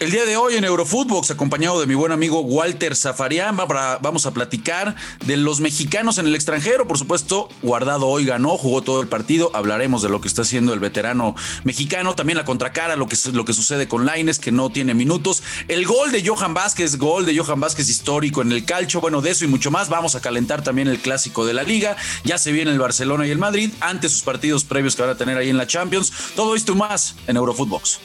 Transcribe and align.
El 0.00 0.10
día 0.10 0.24
de 0.24 0.38
hoy 0.38 0.56
en 0.56 0.64
Eurofootbox, 0.64 1.30
acompañado 1.30 1.78
de 1.78 1.86
mi 1.86 1.94
buen 1.94 2.10
amigo 2.10 2.40
Walter 2.40 2.96
Zafarian, 2.96 3.54
vamos 3.54 4.24
a 4.24 4.30
platicar 4.30 4.96
de 5.26 5.36
los 5.36 5.60
mexicanos 5.60 6.16
en 6.16 6.26
el 6.26 6.34
extranjero. 6.34 6.88
Por 6.88 6.96
supuesto, 6.96 7.50
Guardado 7.60 8.08
hoy 8.08 8.24
ganó, 8.24 8.56
jugó 8.56 8.80
todo 8.80 9.02
el 9.02 9.08
partido. 9.08 9.50
Hablaremos 9.52 10.00
de 10.00 10.08
lo 10.08 10.22
que 10.22 10.28
está 10.28 10.40
haciendo 10.40 10.72
el 10.72 10.80
veterano 10.80 11.36
mexicano. 11.64 12.14
También 12.14 12.38
la 12.38 12.46
contracara, 12.46 12.96
lo 12.96 13.08
que, 13.08 13.18
lo 13.34 13.44
que 13.44 13.52
sucede 13.52 13.88
con 13.88 14.06
Laines, 14.06 14.38
que 14.38 14.52
no 14.52 14.70
tiene 14.70 14.94
minutos. 14.94 15.42
El 15.68 15.84
gol 15.84 16.12
de 16.12 16.26
Johan 16.26 16.54
Vázquez, 16.54 16.96
gol 16.96 17.26
de 17.26 17.36
Johan 17.36 17.60
Vázquez 17.60 17.90
histórico 17.90 18.40
en 18.40 18.52
el 18.52 18.64
calcho. 18.64 19.02
Bueno, 19.02 19.20
de 19.20 19.32
eso 19.32 19.44
y 19.44 19.48
mucho 19.48 19.70
más. 19.70 19.90
Vamos 19.90 20.14
a 20.14 20.22
calentar 20.22 20.64
también 20.64 20.88
el 20.88 21.00
clásico 21.00 21.44
de 21.44 21.52
la 21.52 21.62
liga. 21.62 21.94
Ya 22.24 22.38
se 22.38 22.52
viene 22.52 22.70
el 22.70 22.78
Barcelona 22.78 23.26
y 23.26 23.32
el 23.32 23.38
Madrid 23.38 23.70
ante 23.80 24.08
sus 24.08 24.22
partidos 24.22 24.64
previos 24.64 24.96
que 24.96 25.02
van 25.02 25.10
a 25.10 25.18
tener 25.18 25.36
ahí 25.36 25.50
en 25.50 25.58
la 25.58 25.66
Champions. 25.66 26.10
Todo 26.36 26.56
esto 26.56 26.72
y 26.72 26.76
más 26.76 27.16
en 27.26 27.36
Eurofootbox. 27.36 28.00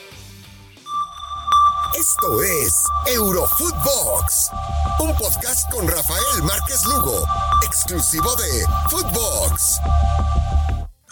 Esto 1.97 2.43
es 2.43 2.83
Eurofootbox, 3.15 4.51
un 4.99 5.15
podcast 5.15 5.71
con 5.71 5.87
Rafael 5.87 6.43
Márquez 6.43 6.83
Lugo, 6.83 7.23
exclusivo 7.65 8.35
de 8.35 8.65
Footbox. 8.89 9.79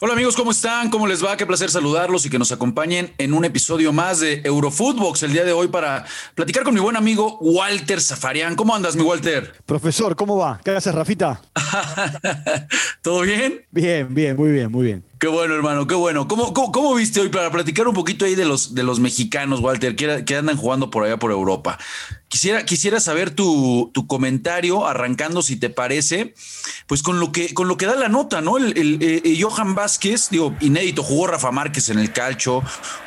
Hola 0.02 0.12
amigos, 0.12 0.36
¿cómo 0.36 0.52
están? 0.52 0.90
¿Cómo 0.90 1.08
les 1.08 1.24
va? 1.24 1.38
Qué 1.38 1.46
placer 1.46 1.72
saludarlos 1.72 2.26
y 2.26 2.30
que 2.30 2.38
nos 2.38 2.52
acompañen 2.52 3.14
en 3.18 3.34
un 3.34 3.46
episodio 3.46 3.94
más 3.94 4.20
de 4.20 4.42
Eurofootbox 4.44 5.24
el 5.24 5.32
día 5.32 5.46
de 5.46 5.54
hoy 5.54 5.70
para 5.70 6.06
platicar 6.36 6.64
con 6.64 6.74
mi 6.74 6.82
buen 6.82 6.98
amigo 6.98 7.38
Walter 7.40 8.02
Zafarian. 8.02 8.56
¿Cómo 8.56 8.76
andas, 8.76 8.98
mi 8.98 9.04
Walter? 9.04 9.54
Profesor, 9.66 10.18
¿cómo 10.18 10.36
va? 10.36 10.60
¿Qué 10.66 10.72
haces, 10.72 10.94
Rafita? 10.94 11.42
¿Todo 13.02 13.22
bien? 13.22 13.66
Bien, 13.72 14.14
bien, 14.14 14.36
muy 14.36 14.52
bien, 14.52 14.70
muy 14.70 14.84
bien. 14.84 15.06
Qué 15.24 15.30
bueno, 15.30 15.56
hermano, 15.56 15.88
qué 15.88 15.96
bueno. 15.96 16.28
¿Cómo, 16.28 16.52
cómo, 16.54 16.94
viste 16.96 17.22
hoy 17.22 17.30
para 17.30 17.50
platicar 17.50 17.88
un 17.88 17.94
poquito 17.94 18.26
ahí 18.26 18.36
de 18.36 18.44
los, 18.44 18.76
de 18.76 18.84
los 18.84 19.00
mexicanos, 19.00 19.62
Walter, 19.62 19.96
que, 19.96 20.36
andan 20.36 20.58
jugando 20.58 20.90
por 20.90 21.06
allá 21.06 21.18
por 21.18 21.32
Europa? 21.32 21.80
Quisiera, 22.28 22.66
quisiera 22.66 23.00
saber 23.00 23.30
tu, 23.30 23.94
comentario, 24.06 24.86
arrancando, 24.86 25.42
si 25.42 25.56
te 25.56 25.70
parece, 25.70 26.34
pues 26.88 27.02
con 27.02 27.22
lo 27.22 27.32
que, 27.32 27.54
con 27.54 27.70
lo 27.70 27.78
que 27.78 27.86
da 27.86 27.96
la 27.96 28.10
nota, 28.10 28.42
¿no? 28.42 28.58
El, 28.58 28.74
eh, 29.02 29.22
eh, 29.24 29.40
Johan 29.42 29.76
Vázquez, 29.76 30.30
digo, 30.30 30.54
inédito, 30.60 31.04
jugó 31.04 31.28
Rafa 31.28 31.52
Márquez 31.52 31.88
en 31.88 32.00
el 32.00 32.12
calcho, 32.12 32.62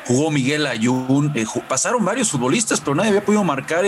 jugó 0.07 0.31
Miguel 0.31 0.65
Ayun, 0.65 1.33
eh, 1.35 1.45
pasaron 1.69 2.03
varios 2.03 2.31
futbolistas, 2.31 2.81
pero 2.81 2.95
nadie 2.95 3.09
había 3.09 3.25
podido 3.25 3.43
marcar 3.43 3.85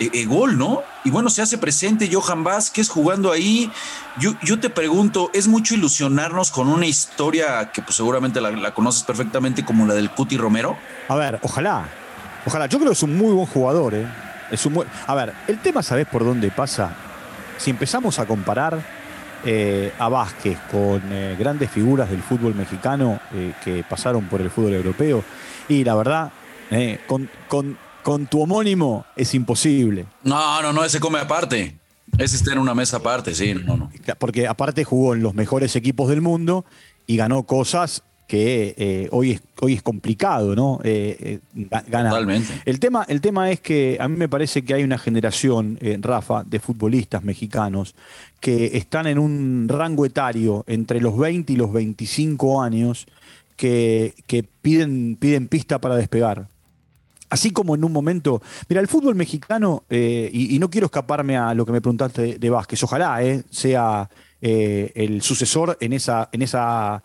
eh, 0.00 0.26
gol, 0.26 0.56
¿no? 0.56 0.82
Y 1.04 1.10
bueno, 1.10 1.28
se 1.28 1.42
hace 1.42 1.58
presente 1.58 2.08
Johan 2.12 2.44
Vázquez 2.44 2.88
jugando 2.88 3.32
ahí. 3.32 3.70
Yo, 4.18 4.60
te 4.60 4.70
pregunto, 4.70 5.30
¿es 5.34 5.48
mucho 5.48 5.74
ilusionarnos 5.74 6.52
con 6.52 6.68
una 6.68 6.86
historia 6.86 7.70
que 7.72 7.82
pues, 7.82 7.96
seguramente 7.96 8.40
la, 8.40 8.72
conoces 8.72 9.02
perfectamente 9.02 9.64
como 9.64 9.86
la 9.86 9.94
del 9.94 10.10
Cuti 10.10 10.36
Romero? 10.36 10.76
A 11.08 11.16
ver, 11.16 11.40
ojalá. 11.42 11.88
Ojalá. 12.46 12.66
Yo 12.66 12.78
creo 12.78 12.90
que 12.90 12.94
es 12.94 13.02
un 13.02 13.16
muy 13.16 13.32
buen 13.32 13.46
jugador, 13.46 13.94
¿eh? 13.94 14.06
Es 14.52 14.64
un 14.66 14.84
A 15.06 15.14
ver, 15.14 15.34
el 15.48 15.58
tema, 15.58 15.82
¿sabes 15.82 16.06
por 16.06 16.24
dónde 16.24 16.50
pasa? 16.50 16.94
Si 17.56 17.70
empezamos 17.70 18.20
a 18.20 18.26
comparar 18.26 18.80
eh, 19.44 19.92
a 19.98 20.08
Vázquez 20.08 20.58
con 20.70 21.02
grandes 21.38 21.70
figuras 21.70 22.08
del 22.08 22.22
fútbol 22.22 22.54
mexicano 22.54 23.20
que 23.64 23.84
pasaron 23.88 24.26
por 24.26 24.40
el 24.40 24.50
fútbol 24.50 24.74
europeo, 24.74 25.24
y 25.68 25.84
la 25.84 25.96
verdad, 25.96 26.30
con, 27.06 27.28
con 27.48 27.76
con 28.02 28.26
tu 28.26 28.42
homónimo 28.42 29.04
es 29.16 29.34
imposible. 29.34 30.06
No, 30.22 30.62
no, 30.62 30.72
no, 30.72 30.84
ese 30.84 31.00
come 31.00 31.18
aparte. 31.18 31.76
Ese 32.16 32.36
está 32.36 32.52
en 32.52 32.58
una 32.58 32.74
mesa 32.74 32.98
aparte, 32.98 33.34
sí, 33.34 33.54
no, 33.54 33.76
no. 33.76 33.90
Porque 34.18 34.46
aparte 34.46 34.84
jugó 34.84 35.14
en 35.14 35.22
los 35.22 35.34
mejores 35.34 35.76
equipos 35.76 36.08
del 36.08 36.20
mundo 36.20 36.64
y 37.06 37.16
ganó 37.16 37.42
cosas 37.44 38.02
que 38.28 38.74
eh, 38.76 39.08
hoy, 39.10 39.32
es, 39.32 39.42
hoy 39.60 39.72
es 39.72 39.82
complicado, 39.82 40.54
¿no? 40.54 40.80
Eh, 40.84 41.40
eh, 41.54 41.68
ganar. 41.88 42.10
Totalmente. 42.10 42.52
El 42.66 42.78
tema, 42.78 43.04
el 43.08 43.22
tema 43.22 43.50
es 43.50 43.60
que 43.60 43.96
a 43.98 44.06
mí 44.06 44.16
me 44.16 44.28
parece 44.28 44.62
que 44.62 44.74
hay 44.74 44.84
una 44.84 44.98
generación, 44.98 45.78
Rafa, 46.00 46.44
de 46.44 46.60
futbolistas 46.60 47.24
mexicanos 47.24 47.94
que 48.38 48.76
están 48.76 49.06
en 49.06 49.18
un 49.18 49.66
rango 49.68 50.04
etario 50.04 50.62
entre 50.66 51.00
los 51.00 51.16
20 51.18 51.54
y 51.54 51.56
los 51.56 51.72
25 51.72 52.62
años 52.62 53.06
que, 53.56 54.14
que 54.26 54.42
piden, 54.42 55.16
piden 55.18 55.48
pista 55.48 55.80
para 55.80 55.96
despegar. 55.96 56.48
Así 57.30 57.50
como 57.50 57.74
en 57.74 57.84
un 57.84 57.92
momento. 57.92 58.40
Mira, 58.68 58.80
el 58.80 58.88
fútbol 58.88 59.14
mexicano, 59.14 59.84
eh, 59.90 60.30
y, 60.32 60.58
no 60.58 60.70
quiero 60.70 60.86
escaparme 60.86 61.36
a 61.36 61.54
lo 61.54 61.66
que 61.66 61.72
me 61.72 61.80
preguntaste 61.80 62.38
de, 62.38 62.50
Vázquez, 62.50 62.82
ojalá 62.82 63.22
eh, 63.22 63.44
sea 63.50 64.08
eh, 64.40 64.92
el 64.94 65.20
sucesor 65.22 65.76
en 65.80 65.92
esa, 65.92 66.28
en 66.32 66.42
esa 66.42 67.02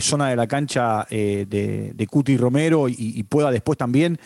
zona 0.00 0.30
de 0.30 0.36
la 0.36 0.46
cancha 0.46 1.06
de, 1.08 1.92
de, 1.94 2.06
Cuti 2.06 2.36
Romero 2.36 2.88
y, 2.88 3.22
pueda 3.24 3.50
después 3.50 3.78
también 3.78 4.18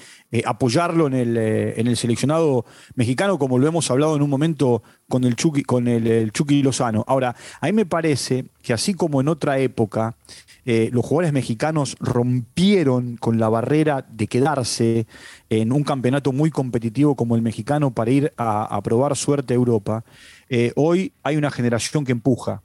apoyarlo 0.47 1.07
en 1.07 1.15
el, 1.15 1.37
en 1.37 1.87
el, 1.87 1.97
seleccionado 1.97 2.65
mexicano, 2.95 3.39
como 3.39 3.59
lo 3.59 3.69
hemos 3.69 3.91
hablado 3.91 4.17
en 4.17 4.23
un 4.23 4.31
momento 4.31 4.83
con 5.09 5.25
el 5.25 5.37
Chucky, 5.37 5.63
con 5.63 5.89
el, 5.89 6.33
Lozano. 6.63 7.05
Ahora, 7.07 7.37
a 7.61 7.67
mí 7.67 7.73
me 7.73 7.85
parece 7.85 8.47
que 8.63 8.73
así 8.73 8.95
como 8.95 9.21
en 9.21 9.29
otra 9.29 9.59
época, 9.59 10.17
eh, 10.65 10.91
los 10.93 11.05
jugadores 11.05 11.33
mexicanos 11.33 11.97
rompieron 12.01 13.17
con 13.17 13.39
la 13.39 13.49
barrera 13.49 14.07
de 14.09 14.27
quedarse 14.27 15.07
en 15.49 15.73
un 15.73 15.83
campeonato 15.83 16.33
muy 16.33 16.51
competitivo 16.51 17.17
como 17.17 17.37
el 17.37 17.43
mexicano 17.43 17.93
para 17.93 18.11
ir 18.11 18.33
a, 18.37 18.81
probar 18.83 19.17
suerte 19.17 19.55
a 19.55 19.57
Europa. 19.57 20.05
Eh, 20.49 20.73
hoy 20.77 21.13
hay 21.23 21.37
una 21.37 21.51
generación 21.51 22.05
que 22.05 22.13
empuja. 22.13 22.63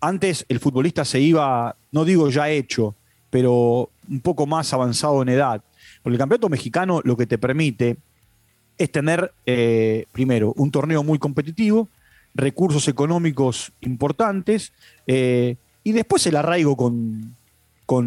Antes 0.00 0.46
el 0.48 0.60
futbolista 0.60 1.04
se 1.04 1.20
iba, 1.20 1.76
no 1.92 2.04
digo 2.04 2.30
ya 2.30 2.48
hecho, 2.48 2.94
pero 3.28 3.90
un 4.08 4.20
poco 4.20 4.46
más 4.46 4.72
avanzado 4.72 5.22
en 5.22 5.28
edad. 5.28 5.62
Porque 6.02 6.14
el 6.14 6.18
campeonato 6.18 6.48
mexicano 6.48 7.00
lo 7.04 7.16
que 7.16 7.26
te 7.26 7.38
permite 7.38 7.96
es 8.78 8.90
tener, 8.90 9.32
eh, 9.44 10.06
primero, 10.12 10.54
un 10.56 10.70
torneo 10.70 11.02
muy 11.02 11.18
competitivo, 11.18 11.88
recursos 12.34 12.88
económicos 12.88 13.72
importantes, 13.80 14.72
y 15.06 15.92
después 15.92 16.26
el 16.26 16.36
arraigo 16.36 16.76
con, 16.76 17.34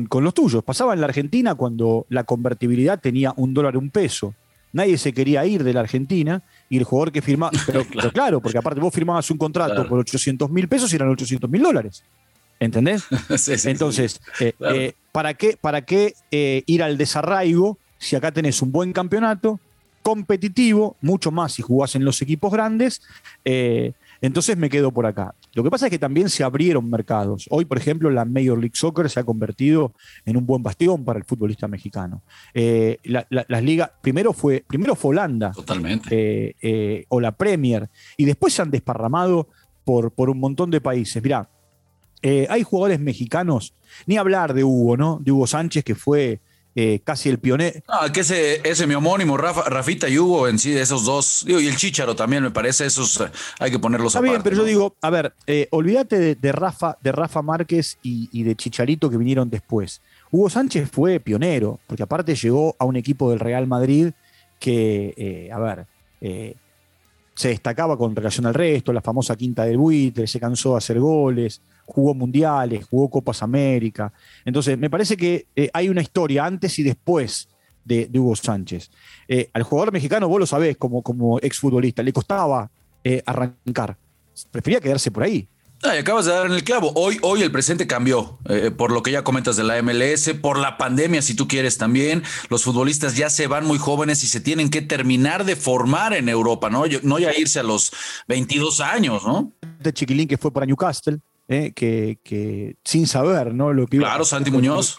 con, 0.07 0.23
los 0.23 0.33
tuyos. 0.33 0.63
Pasaba 0.63 0.93
en 0.93 1.01
la 1.01 1.07
Argentina 1.07 1.55
cuando 1.55 2.05
la 2.07 2.23
convertibilidad 2.23 3.01
tenía 3.01 3.33
un 3.35 3.53
dólar 3.53 3.75
un 3.75 3.89
peso. 3.89 4.33
Nadie 4.71 4.97
se 4.97 5.13
quería 5.13 5.45
ir 5.45 5.65
de 5.65 5.73
la 5.73 5.81
Argentina 5.81 6.41
y 6.73 6.77
el 6.77 6.85
jugador 6.85 7.11
que 7.11 7.21
firmaba. 7.21 7.51
Pero 7.67 7.85
claro, 8.11 8.41
porque 8.41 8.57
aparte 8.57 8.81
vos 8.81 8.91
firmabas 8.91 9.29
un 9.29 9.37
contrato 9.37 9.87
por 9.87 9.99
800 9.99 10.49
mil 10.49 10.67
pesos 10.67 10.91
y 10.91 10.95
eran 10.95 11.09
800 11.09 11.47
mil 11.47 11.61
dólares. 11.61 12.03
¿Entendés? 12.59 13.03
Entonces, 13.65 14.19
eh, 14.39 14.53
eh, 14.59 14.93
¿para 15.11 15.35
qué, 15.35 15.55
para 15.59 15.83
qué 15.85 16.15
eh, 16.31 16.63
ir 16.65 16.81
al 16.81 16.97
desarraigo 16.97 17.77
si 17.99 18.15
acá 18.15 18.31
tenés 18.31 18.61
un 18.63 18.71
buen 18.71 18.91
campeonato, 18.91 19.59
competitivo, 20.01 20.97
mucho 20.99 21.29
más 21.29 21.53
si 21.53 21.61
jugás 21.61 21.93
en 21.95 22.05
los 22.05 22.19
equipos 22.23 22.51
grandes? 22.51 23.03
Entonces 24.23 24.55
me 24.55 24.69
quedo 24.69 24.89
por 24.93 25.05
acá. 25.05 25.35
Lo 25.53 25.65
que 25.65 25.69
pasa 25.69 25.87
es 25.87 25.89
que 25.89 25.99
también 25.99 26.29
se 26.29 26.45
abrieron 26.45 26.89
mercados. 26.89 27.45
Hoy, 27.49 27.65
por 27.65 27.77
ejemplo, 27.77 28.09
la 28.09 28.23
Major 28.23 28.57
League 28.57 28.71
Soccer 28.73 29.09
se 29.09 29.19
ha 29.19 29.25
convertido 29.25 29.91
en 30.25 30.37
un 30.37 30.45
buen 30.45 30.63
bastión 30.63 31.03
para 31.03 31.19
el 31.19 31.25
futbolista 31.25 31.67
mexicano. 31.67 32.23
Eh, 32.53 32.99
las 33.03 33.63
ligas, 33.63 33.91
primero 34.01 34.31
fue, 34.31 34.63
primero 34.65 34.95
fue 34.95 35.09
Holanda. 35.09 35.51
Totalmente. 35.51 36.07
Eh, 36.09 36.55
eh, 36.61 37.05
o 37.09 37.19
la 37.19 37.33
Premier. 37.33 37.89
Y 38.15 38.23
después 38.23 38.53
se 38.53 38.61
han 38.61 38.71
desparramado 38.71 39.49
por, 39.83 40.13
por 40.13 40.29
un 40.29 40.39
montón 40.39 40.71
de 40.71 40.79
países. 40.79 41.21
Mirá, 41.21 41.49
hay 42.23 42.63
jugadores 42.63 43.01
mexicanos, 43.01 43.73
ni 44.05 44.15
hablar 44.15 44.53
de 44.53 44.63
Hugo, 44.63 44.95
¿no? 44.95 45.19
De 45.21 45.33
Hugo 45.33 45.47
Sánchez, 45.47 45.83
que 45.83 45.95
fue 45.95 46.39
eh, 46.75 47.01
casi 47.03 47.29
el 47.29 47.37
pionero. 47.37 47.81
Ah, 47.87 48.11
que 48.11 48.21
ese, 48.21 48.67
ese 48.67 48.87
mi 48.87 48.95
homónimo, 48.95 49.37
Rafa, 49.37 49.69
Rafita 49.69 50.09
y 50.09 50.17
Hugo 50.17 50.47
en 50.47 50.57
sí, 50.57 50.71
de 50.71 50.81
esos 50.81 51.05
dos, 51.05 51.45
y 51.47 51.67
el 51.67 51.75
Chicharo 51.75 52.15
también 52.15 52.41
me 52.41 52.49
parece, 52.49 52.85
esos 52.85 53.21
eh, 53.21 53.29
hay 53.59 53.69
que 53.69 53.77
ponerlos 53.77 54.15
Está 54.15 54.21
bien, 54.21 54.41
pero 54.41 54.57
yo 54.57 54.63
digo, 54.63 54.95
a 55.01 55.09
ver, 55.11 55.33
eh, 55.45 55.67
olvídate 55.69 56.35
de, 56.35 56.51
Rafa, 56.51 56.97
de 57.01 57.11
Rafa 57.11 57.41
Márquez 57.43 57.99
y, 58.01 58.43
de 58.43 58.55
Chicharito 58.55 59.09
que 59.09 59.17
vinieron 59.17 59.49
después. 59.49 60.01
Hugo 60.31 60.49
Sánchez 60.49 60.89
fue 60.91 61.19
pionero, 61.19 61.79
porque 61.85 62.03
aparte 62.03 62.33
llegó 62.35 62.75
a 62.79 62.85
un 62.85 62.95
equipo 62.95 63.29
del 63.29 63.39
Real 63.39 63.67
Madrid 63.67 64.11
que, 64.59 65.49
a 65.53 65.59
ver, 65.59 65.85
se 67.35 67.49
destacaba 67.49 67.97
con 67.97 68.15
relación 68.15 68.45
al 68.45 68.53
resto, 68.53 68.93
la 68.93 69.01
famosa 69.01 69.35
quinta 69.35 69.65
del 69.65 69.77
buitre, 69.77 70.27
se 70.27 70.39
cansó 70.39 70.71
de 70.71 70.77
hacer 70.77 70.99
goles, 70.99 71.61
jugó 71.85 72.13
mundiales, 72.13 72.85
jugó 72.85 73.09
Copas 73.09 73.41
América. 73.41 74.11
Entonces, 74.45 74.77
me 74.77 74.89
parece 74.89 75.17
que 75.17 75.47
eh, 75.55 75.69
hay 75.73 75.89
una 75.89 76.01
historia 76.01 76.45
antes 76.45 76.77
y 76.79 76.83
después 76.83 77.49
de, 77.83 78.09
Hugo 78.13 78.35
Sánchez. 78.35 78.91
Eh, 79.27 79.49
al 79.53 79.63
jugador 79.63 79.91
mexicano, 79.91 80.27
vos 80.27 80.39
lo 80.39 80.45
sabés 80.45 80.77
como, 80.77 81.01
como 81.01 81.39
exfutbolista, 81.39 82.03
le 82.03 82.13
costaba 82.13 82.69
eh, 83.03 83.21
arrancar. 83.25 83.97
Prefería 84.51 84.79
quedarse 84.79 85.11
por 85.11 85.23
ahí. 85.23 85.47
Acabas 85.83 86.25
de 86.25 86.31
dar 86.31 86.45
en 86.45 86.53
el 86.53 86.63
clavo. 86.63 86.93
Hoy, 86.95 87.17
hoy 87.21 87.41
el 87.41 87.51
presente 87.51 87.87
cambió, 87.87 88.39
por 88.77 88.91
lo 88.91 89.03
que 89.03 89.11
ya 89.11 89.23
comentas 89.23 89.57
de 89.57 89.63
la 89.63 89.81
MLS, 89.81 90.33
por 90.41 90.57
la 90.57 90.77
pandemia, 90.77 91.21
si 91.21 91.35
tú 91.35 91.47
quieres 91.47 91.77
también. 91.77 92.23
Los 92.49 92.63
futbolistas 92.63 93.17
ya 93.17 93.29
se 93.29 93.47
van 93.47 93.65
muy 93.65 93.77
jóvenes 93.77 94.23
y 94.23 94.27
se 94.27 94.39
tienen 94.39 94.69
que 94.69 94.81
terminar 94.81 95.45
de 95.45 95.55
formar 95.55 96.13
en 96.13 96.29
Europa, 96.29 96.69
¿no? 96.69 96.83
No 97.03 97.19
ya 97.19 97.37
irse 97.37 97.59
a 97.59 97.63
los 97.63 97.91
22 98.27 98.79
años, 98.79 99.23
¿no? 99.25 99.53
De 99.79 99.93
Chiquilín 99.93 100.27
que 100.27 100.37
fue 100.37 100.51
para 100.51 100.65
Newcastle, 100.65 101.19
¿eh? 101.47 101.73
que, 101.73 102.77
sin 102.83 103.07
saber 103.07 103.53
¿no? 103.53 103.73
lo 103.73 103.87
que 103.87 103.97
Claro, 103.97 104.25
Santi 104.25 104.51
Muñoz. 104.51 104.95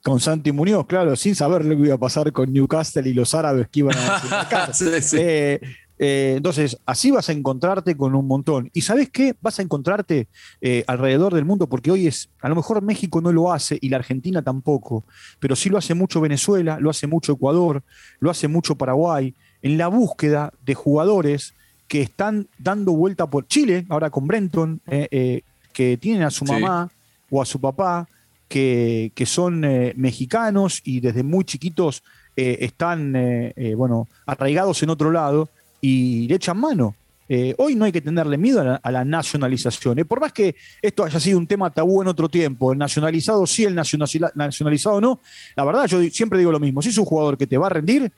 Con 0.00 0.20
Santi 0.20 0.52
Muñoz, 0.52 0.86
claro, 0.86 1.16
sin 1.16 1.34
saber 1.34 1.64
lo 1.64 1.76
que 1.76 1.82
iba 1.82 1.94
a 1.96 1.98
pasar 1.98 2.32
con 2.32 2.52
Newcastle 2.52 3.08
y 3.08 3.14
los 3.14 3.34
árabes 3.34 3.68
que 3.68 3.80
iban 3.80 3.96
a 3.98 4.14
desembarcar. 4.14 4.72
Eh, 5.14 5.60
eh, 5.98 6.34
entonces, 6.36 6.78
así 6.86 7.10
vas 7.10 7.28
a 7.28 7.32
encontrarte 7.32 7.96
con 7.96 8.14
un 8.14 8.26
montón. 8.26 8.70
¿Y 8.72 8.82
sabes 8.82 9.10
qué? 9.10 9.34
Vas 9.40 9.58
a 9.58 9.62
encontrarte 9.62 10.28
eh, 10.60 10.84
alrededor 10.86 11.34
del 11.34 11.44
mundo, 11.44 11.68
porque 11.68 11.90
hoy 11.90 12.06
es, 12.06 12.30
a 12.40 12.48
lo 12.48 12.56
mejor 12.56 12.82
México 12.82 13.20
no 13.20 13.32
lo 13.32 13.52
hace 13.52 13.78
y 13.80 13.88
la 13.88 13.96
Argentina 13.96 14.42
tampoco, 14.42 15.04
pero 15.40 15.56
sí 15.56 15.68
lo 15.68 15.78
hace 15.78 15.94
mucho 15.94 16.20
Venezuela, 16.20 16.78
lo 16.80 16.90
hace 16.90 17.06
mucho 17.06 17.32
Ecuador, 17.32 17.82
lo 18.20 18.30
hace 18.30 18.48
mucho 18.48 18.76
Paraguay, 18.76 19.34
en 19.62 19.78
la 19.78 19.88
búsqueda 19.88 20.52
de 20.64 20.74
jugadores 20.74 21.54
que 21.88 22.02
están 22.02 22.48
dando 22.58 22.92
vuelta 22.92 23.28
por 23.28 23.46
Chile, 23.46 23.86
ahora 23.88 24.10
con 24.10 24.26
Brenton, 24.26 24.80
que 24.86 25.96
tienen 25.98 26.22
a 26.22 26.30
su 26.30 26.44
mamá 26.44 26.90
o 27.30 27.40
a 27.40 27.46
su 27.46 27.60
papá 27.60 28.06
que, 28.48 29.24
son 29.26 29.64
eh, 29.64 29.92
mexicanos 29.96 30.80
y 30.84 31.00
desde 31.00 31.22
muy 31.22 31.44
chiquitos 31.44 32.02
eh, 32.36 32.58
están 32.60 33.14
eh, 33.16 33.74
bueno, 33.76 34.08
arraigados 34.26 34.82
en 34.82 34.90
otro 34.90 35.10
lado 35.10 35.48
y 35.80 36.26
le 36.28 36.34
echan 36.36 36.58
mano. 36.58 36.94
hoy 37.58 37.74
no 37.74 37.84
hay 37.84 37.92
que 37.92 38.00
tenerle 38.00 38.38
miedo 38.38 38.78
a 38.82 38.90
la, 38.90 39.04
nacionalización. 39.04 39.98
Por 40.06 40.20
más 40.20 40.32
que 40.32 40.56
esto 40.80 41.04
haya 41.04 41.20
sido 41.20 41.38
un 41.38 41.46
tema 41.46 41.70
tabú 41.70 42.00
en 42.02 42.08
otro 42.08 42.28
tiempo, 42.28 42.72
el 42.72 42.78
nacionalizado 42.78 43.46
sí, 43.46 43.64
el 43.64 43.74
nacionalizado 43.74 45.00
no, 45.00 45.20
la 45.54 45.64
verdad 45.64 45.86
yo 45.86 46.02
siempre 46.10 46.38
digo 46.38 46.52
lo 46.52 46.60
mismo, 46.60 46.82
si 46.82 46.88
es 46.88 46.98
un 46.98 47.04
jugador 47.04 47.36
que 47.36 47.46
te 47.46 47.58
va 47.58 47.66
a 47.66 47.70
rendir, 47.70 48.10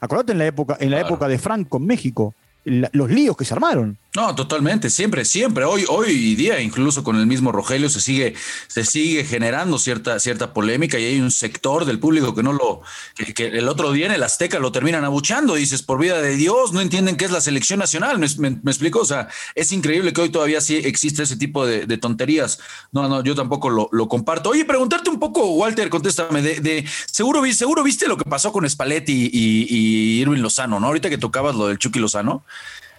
acordate 0.00 0.32
en 0.32 0.38
la 0.38 0.46
época, 0.46 0.76
en 0.80 0.90
la 0.90 1.00
época 1.00 1.26
de 1.28 1.38
Franco 1.38 1.78
en 1.78 1.86
México, 1.86 2.34
los 2.64 3.10
líos 3.10 3.36
que 3.36 3.44
se 3.44 3.54
armaron. 3.54 3.96
No, 4.18 4.34
totalmente, 4.34 4.90
siempre, 4.90 5.24
siempre. 5.24 5.64
Hoy, 5.64 5.84
hoy 5.88 6.34
día, 6.34 6.60
incluso 6.60 7.04
con 7.04 7.14
el 7.14 7.28
mismo 7.28 7.52
Rogelio, 7.52 7.88
se 7.88 8.00
sigue, 8.00 8.34
se 8.66 8.84
sigue 8.84 9.22
generando 9.22 9.78
cierta, 9.78 10.18
cierta 10.18 10.52
polémica 10.52 10.98
y 10.98 11.04
hay 11.04 11.20
un 11.20 11.30
sector 11.30 11.84
del 11.84 12.00
público 12.00 12.34
que 12.34 12.42
no 12.42 12.52
lo, 12.52 12.82
que, 13.14 13.46
el 13.46 13.68
otro 13.68 13.92
día 13.92 14.06
en 14.06 14.12
el 14.12 14.24
Azteca 14.24 14.58
lo 14.58 14.72
terminan 14.72 15.04
abuchando. 15.04 15.54
Dices, 15.54 15.84
por 15.84 16.00
vida 16.00 16.20
de 16.20 16.34
Dios, 16.34 16.72
no 16.72 16.80
entienden 16.80 17.16
qué 17.16 17.26
es 17.26 17.30
la 17.30 17.40
selección 17.40 17.78
nacional. 17.78 18.18
¿Me, 18.18 18.26
explico? 18.72 18.98
O 18.98 19.04
sea, 19.04 19.28
es 19.54 19.70
increíble 19.70 20.12
que 20.12 20.22
hoy 20.22 20.30
todavía 20.30 20.60
sí 20.60 20.74
existe 20.74 21.22
ese 21.22 21.36
tipo 21.36 21.64
de, 21.64 21.86
tonterías. 21.98 22.58
No, 22.90 23.08
no, 23.08 23.22
yo 23.22 23.36
tampoco 23.36 23.70
lo, 23.70 24.08
comparto. 24.08 24.50
Oye, 24.50 24.64
preguntarte 24.64 25.10
un 25.10 25.20
poco, 25.20 25.46
Walter, 25.54 25.88
contéstame, 25.90 26.42
de, 26.42 26.84
seguro, 27.06 27.40
seguro 27.52 27.84
viste 27.84 28.08
lo 28.08 28.16
que 28.16 28.24
pasó 28.24 28.50
con 28.50 28.68
Spalletti 28.68 29.30
y, 29.32 30.20
Irving 30.22 30.40
Lozano, 30.40 30.80
¿no? 30.80 30.88
Ahorita 30.88 31.08
que 31.08 31.18
tocabas 31.18 31.54
lo 31.54 31.68
del 31.68 31.78
Chucky 31.78 32.00
Lozano. 32.00 32.42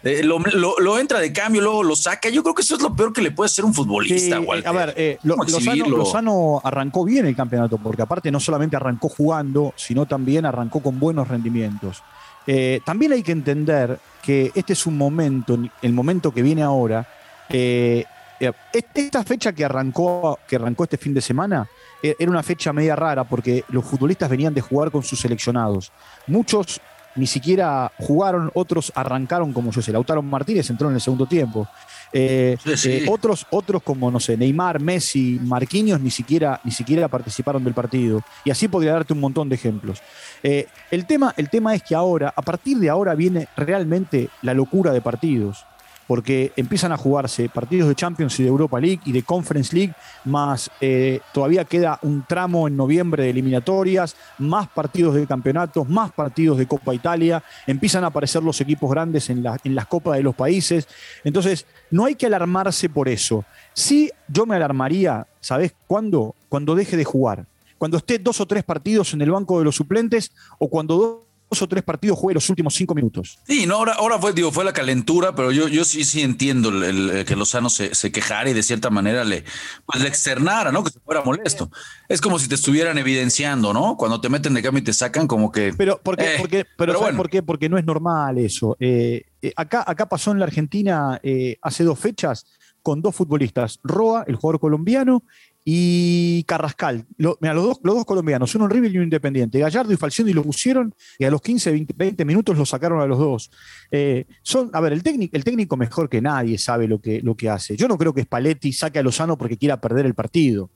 Eh, 0.01 0.23
lo, 0.23 0.99
entra 0.99 1.19
de 1.19 1.33
cambio, 1.33 1.61
luego 1.61 1.83
lo 1.83 1.95
saca. 1.95 2.29
Yo 2.29 2.41
creo 2.41 2.55
que 2.55 2.61
eso 2.61 2.75
es 2.75 2.81
lo 2.81 2.95
peor 2.95 3.11
que 3.11 3.21
le 3.21 3.31
puede 3.31 3.47
hacer 3.47 3.65
un 3.65 3.73
futbolista, 3.73 4.37
A 4.37 4.71
ver, 4.71 4.93
eh, 4.95 5.17
Lozano, 5.23 6.61
arrancó 6.63 7.03
bien 7.03 7.25
el 7.25 7.35
campeonato, 7.35 7.77
porque 7.77 8.01
aparte 8.01 8.31
no 8.31 8.39
solamente 8.39 8.75
arrancó 8.75 9.09
jugando, 9.09 9.73
sino 9.75 10.05
también 10.05 10.45
arrancó 10.45 10.81
con 10.81 10.99
buenos 10.99 11.27
rendimientos. 11.27 12.01
Eh, 12.47 12.79
también 12.85 13.11
hay 13.11 13.23
que 13.23 13.33
entender 13.33 13.99
que 14.21 14.51
este 14.55 14.73
es 14.73 14.85
un 14.85 14.97
momento, 14.97 15.59
el 15.81 15.93
momento 15.93 16.33
que 16.33 16.41
viene 16.41 16.63
ahora. 16.63 17.05
esta 17.49 19.23
fecha 19.25 19.51
que 19.51 19.65
arrancó, 19.65 20.39
que 20.47 20.55
arrancó 20.55 20.85
este 20.85 20.97
fin 20.97 21.13
de 21.13 21.21
semana 21.21 21.67
era 22.01 22.31
una 22.31 22.41
fecha 22.41 22.71
media 22.71 22.95
rara 22.95 23.25
porque 23.25 23.65
los 23.67 23.83
futbolistas 23.83 24.29
venían 24.29 24.53
de 24.53 24.61
jugar 24.61 24.91
con 24.91 25.03
sus 25.03 25.19
seleccionados. 25.19 25.91
Muchos 26.27 26.79
ni 27.19 27.27
siquiera 27.27 27.91
jugaron, 27.99 28.49
otros 28.53 28.91
arrancaron 28.95 29.53
como 29.53 29.71
yo 29.71 29.81
sé, 29.81 29.91
Lautaro 29.91 30.21
Martínez 30.21 30.69
entró 30.69 30.89
en 30.89 30.95
el 30.95 31.01
segundo 31.01 31.25
tiempo. 31.25 31.67
Eh, 32.11 32.57
eh, 32.65 33.05
otros, 33.07 33.45
otros 33.51 33.83
como, 33.83 34.09
no 34.09 34.19
sé, 34.19 34.35
Neymar, 34.35 34.79
Messi, 34.79 35.39
Marquinhos, 35.43 35.99
ni 35.99 36.09
siquiera, 36.09 36.59
ni 36.63 36.71
siquiera 36.71 37.07
participaron 37.07 37.63
del 37.63 37.73
partido. 37.73 38.21
Y 38.43 38.51
así 38.51 38.67
podría 38.67 38.93
darte 38.93 39.13
un 39.13 39.19
montón 39.19 39.49
de 39.49 39.55
ejemplos. 39.55 40.01
Eh, 40.41 40.67
el, 40.89 41.05
tema, 41.05 41.33
el 41.37 41.49
tema 41.49 41.75
es 41.75 41.83
que 41.83 41.93
ahora, 41.93 42.33
a 42.35 42.41
partir 42.41 42.77
de 42.79 42.89
ahora, 42.89 43.13
viene 43.13 43.47
realmente 43.55 44.29
la 44.41 44.53
locura 44.53 44.91
de 44.91 45.01
partidos 45.01 45.65
porque 46.09 46.53
empiezan 46.55 46.91
a 46.91 46.97
jugarse 46.97 47.49
partidos 47.49 47.87
de 47.87 47.93
Champions 47.93 48.39
y 48.39 48.43
de 48.43 48.49
Europa 48.49 48.79
League 48.79 48.99
y 49.05 49.11
de 49.11 49.21
Conference 49.21 49.75
League, 49.75 49.93
más 50.25 50.71
eh, 50.81 51.19
todavía 51.31 51.65
queda 51.65 51.99
un 52.01 52.25
tramo 52.27 52.67
en 52.67 52.75
noviembre 52.75 53.21
de 53.21 53.29
eliminatorias, 53.29 54.15
más 54.39 54.67
partidos 54.69 55.13
de 55.13 55.27
campeonatos, 55.27 55.87
más 55.87 56.11
partidos 56.11 56.57
de 56.57 56.65
Copa 56.65 56.95
Italia, 56.95 57.43
empiezan 57.67 58.03
a 58.03 58.07
aparecer 58.07 58.41
los 58.41 58.59
equipos 58.59 58.89
grandes 58.89 59.29
en, 59.29 59.45
en 59.63 59.75
las 59.75 59.85
copas 59.85 60.17
de 60.17 60.23
los 60.23 60.33
países. 60.33 60.87
Entonces, 61.23 61.67
no 61.91 62.05
hay 62.05 62.15
que 62.15 62.25
alarmarse 62.25 62.89
por 62.89 63.07
eso. 63.07 63.45
Sí, 63.73 64.11
yo 64.27 64.47
me 64.47 64.55
alarmaría, 64.55 65.27
¿sabes 65.41 65.75
cuándo? 65.85 66.33
Cuando 66.49 66.73
deje 66.73 66.97
de 66.97 67.05
jugar. 67.05 67.45
Cuando 67.77 67.97
esté 67.97 68.17
dos 68.17 68.41
o 68.41 68.47
tres 68.47 68.63
partidos 68.63 69.13
en 69.13 69.21
el 69.21 69.29
banco 69.29 69.59
de 69.59 69.65
los 69.65 69.75
suplentes 69.75 70.31
o 70.57 70.69
cuando 70.69 70.97
dos 70.97 71.28
o 71.49 71.67
tres 71.67 71.83
partidos 71.83 72.17
juegue 72.17 72.35
los 72.35 72.49
últimos 72.49 72.75
cinco 72.75 72.93
minutos. 72.93 73.39
Sí, 73.47 73.65
no, 73.65 73.75
ahora, 73.75 73.93
ahora 73.93 74.19
fue, 74.19 74.33
digo, 74.33 74.51
fue 74.51 74.63
la 74.63 74.73
calentura, 74.73 75.33
pero 75.35 75.51
yo, 75.51 75.67
yo 75.67 75.83
sí, 75.83 76.03
sí 76.03 76.21
entiendo 76.21 76.69
el, 76.69 77.25
que 77.25 77.35
Lozano 77.35 77.69
se, 77.69 77.95
se, 77.95 78.11
quejara 78.11 78.49
y 78.49 78.53
de 78.53 78.61
cierta 78.61 78.89
manera 78.89 79.23
le, 79.23 79.43
pues, 79.85 80.01
le 80.01 80.09
externara, 80.09 80.71
¿no? 80.71 80.83
Que 80.83 80.91
se 80.91 80.99
fuera 80.99 81.23
molesto. 81.23 81.71
Es 82.07 82.21
como 82.21 82.37
si 82.37 82.47
te 82.47 82.55
estuvieran 82.55 82.97
evidenciando, 82.97 83.73
¿no? 83.73 83.97
Cuando 83.97 84.21
te 84.21 84.29
meten 84.29 84.53
de 84.53 84.61
cambio 84.61 84.81
y 84.81 84.83
te 84.83 84.93
sacan 84.93 85.27
como 85.27 85.51
que. 85.51 85.73
Pero, 85.75 85.99
¿por 85.99 86.17
qué? 86.17 86.35
Eh, 86.35 86.65
pero, 86.77 86.99
bueno. 86.99 87.17
por 87.17 87.29
qué? 87.29 87.41
Porque 87.41 87.67
no 87.67 87.77
es 87.77 87.85
normal 87.85 88.37
eso. 88.37 88.77
Eh, 88.79 89.23
eh, 89.41 89.53
acá, 89.55 89.83
acá 89.85 90.07
pasó 90.07 90.31
en 90.31 90.39
la 90.39 90.45
Argentina 90.45 91.19
hace 91.61 91.83
dos 91.83 91.97
fechas 91.97 92.45
con 92.81 93.01
dos 93.01 93.15
futbolistas, 93.15 93.79
Roa, 93.83 94.23
el 94.27 94.35
jugador 94.35 94.59
colombiano, 94.59 95.23
y 95.65 96.43
Carrascal. 96.43 97.05
mira, 97.17 97.53
los 97.53 97.63
dos, 97.63 97.79
los 97.83 97.95
dos 97.95 98.05
colombianos, 98.05 98.55
uno 98.55 98.65
en 98.65 98.71
River 98.71 98.91
y 98.91 98.97
uno 98.97 99.03
Independiente. 99.03 99.59
Gallardo 99.59 99.93
y 99.93 99.97
Falcioni 99.97 100.33
lo 100.33 100.43
pusieron 100.43 100.93
y 101.17 101.25
a 101.25 101.31
los 101.31 101.41
15, 101.41 101.85
20, 101.95 102.25
minutos 102.25 102.57
lo 102.57 102.65
sacaron 102.65 103.01
a 103.01 103.05
los 103.05 103.19
dos. 103.19 103.51
Eh, 103.91 104.25
son, 104.41 104.69
a 104.73 104.81
ver, 104.81 104.93
el 104.93 105.03
técnico, 105.03 105.35
el 105.35 105.43
técnico 105.43 105.77
mejor 105.77 106.09
que 106.09 106.21
nadie 106.21 106.57
sabe 106.57 106.87
lo 106.87 106.99
que, 106.99 107.21
lo 107.21 107.35
que 107.35 107.49
hace. 107.49 107.75
Yo 107.75 107.87
no 107.87 107.97
creo 107.97 108.13
que 108.13 108.23
Spalletti 108.23 108.71
saque 108.73 108.99
a 108.99 109.03
Lozano 109.03 109.37
porque 109.37 109.57
quiera 109.57 109.79
perder 109.79 110.05
el 110.05 110.15
partido. 110.15 110.69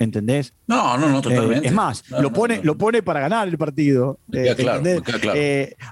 ¿Entendés? 0.00 0.54
No, 0.68 0.96
no, 0.96 1.08
no, 1.08 1.20
totalmente. 1.20 1.66
Eh, 1.66 1.70
es 1.70 1.74
más, 1.74 2.08
lo, 2.10 2.32
pone, 2.32 2.60
lo 2.62 2.78
pone 2.78 3.02
para 3.02 3.18
ganar 3.18 3.48
el 3.48 3.58
partido. 3.58 4.20
Eh, 4.32 4.54
claro, 4.56 4.84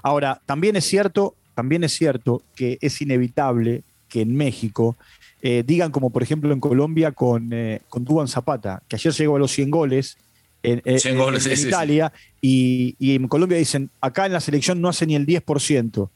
ahora, 0.01 0.41
también 0.45 0.77
es 0.77 0.85
cierto, 0.85 1.35
también 1.53 1.83
es 1.83 1.91
cierto 1.93 2.41
que 2.55 2.77
es 2.79 3.01
inevitable 3.01 3.83
que 4.07 4.21
en 4.21 4.35
México 4.35 4.97
eh, 5.41 5.63
digan 5.65 5.91
como 5.91 6.09
por 6.09 6.23
ejemplo 6.23 6.51
en 6.51 6.59
Colombia 6.59 7.11
con, 7.11 7.49
eh, 7.53 7.81
con 7.89 8.03
Duban 8.03 8.27
Zapata, 8.27 8.81
que 8.87 8.95
ayer 8.95 9.13
llegó 9.13 9.35
a 9.35 9.39
los 9.39 9.51
100 9.51 9.71
goles 9.71 10.17
en, 10.63 10.81
Italia 10.85 12.11
Y, 12.41 12.95
y, 12.99 13.15
en 13.15 13.27
Colombia 13.27 13.57
dicen, 13.57 13.89
acá 14.01 14.25
en 14.25 14.33
la 14.33 14.39
selección 14.39 14.81
no 14.81 14.89
hace 14.89 15.05
ni 15.05 15.15
el 15.15 15.25
10%. 15.25 16.09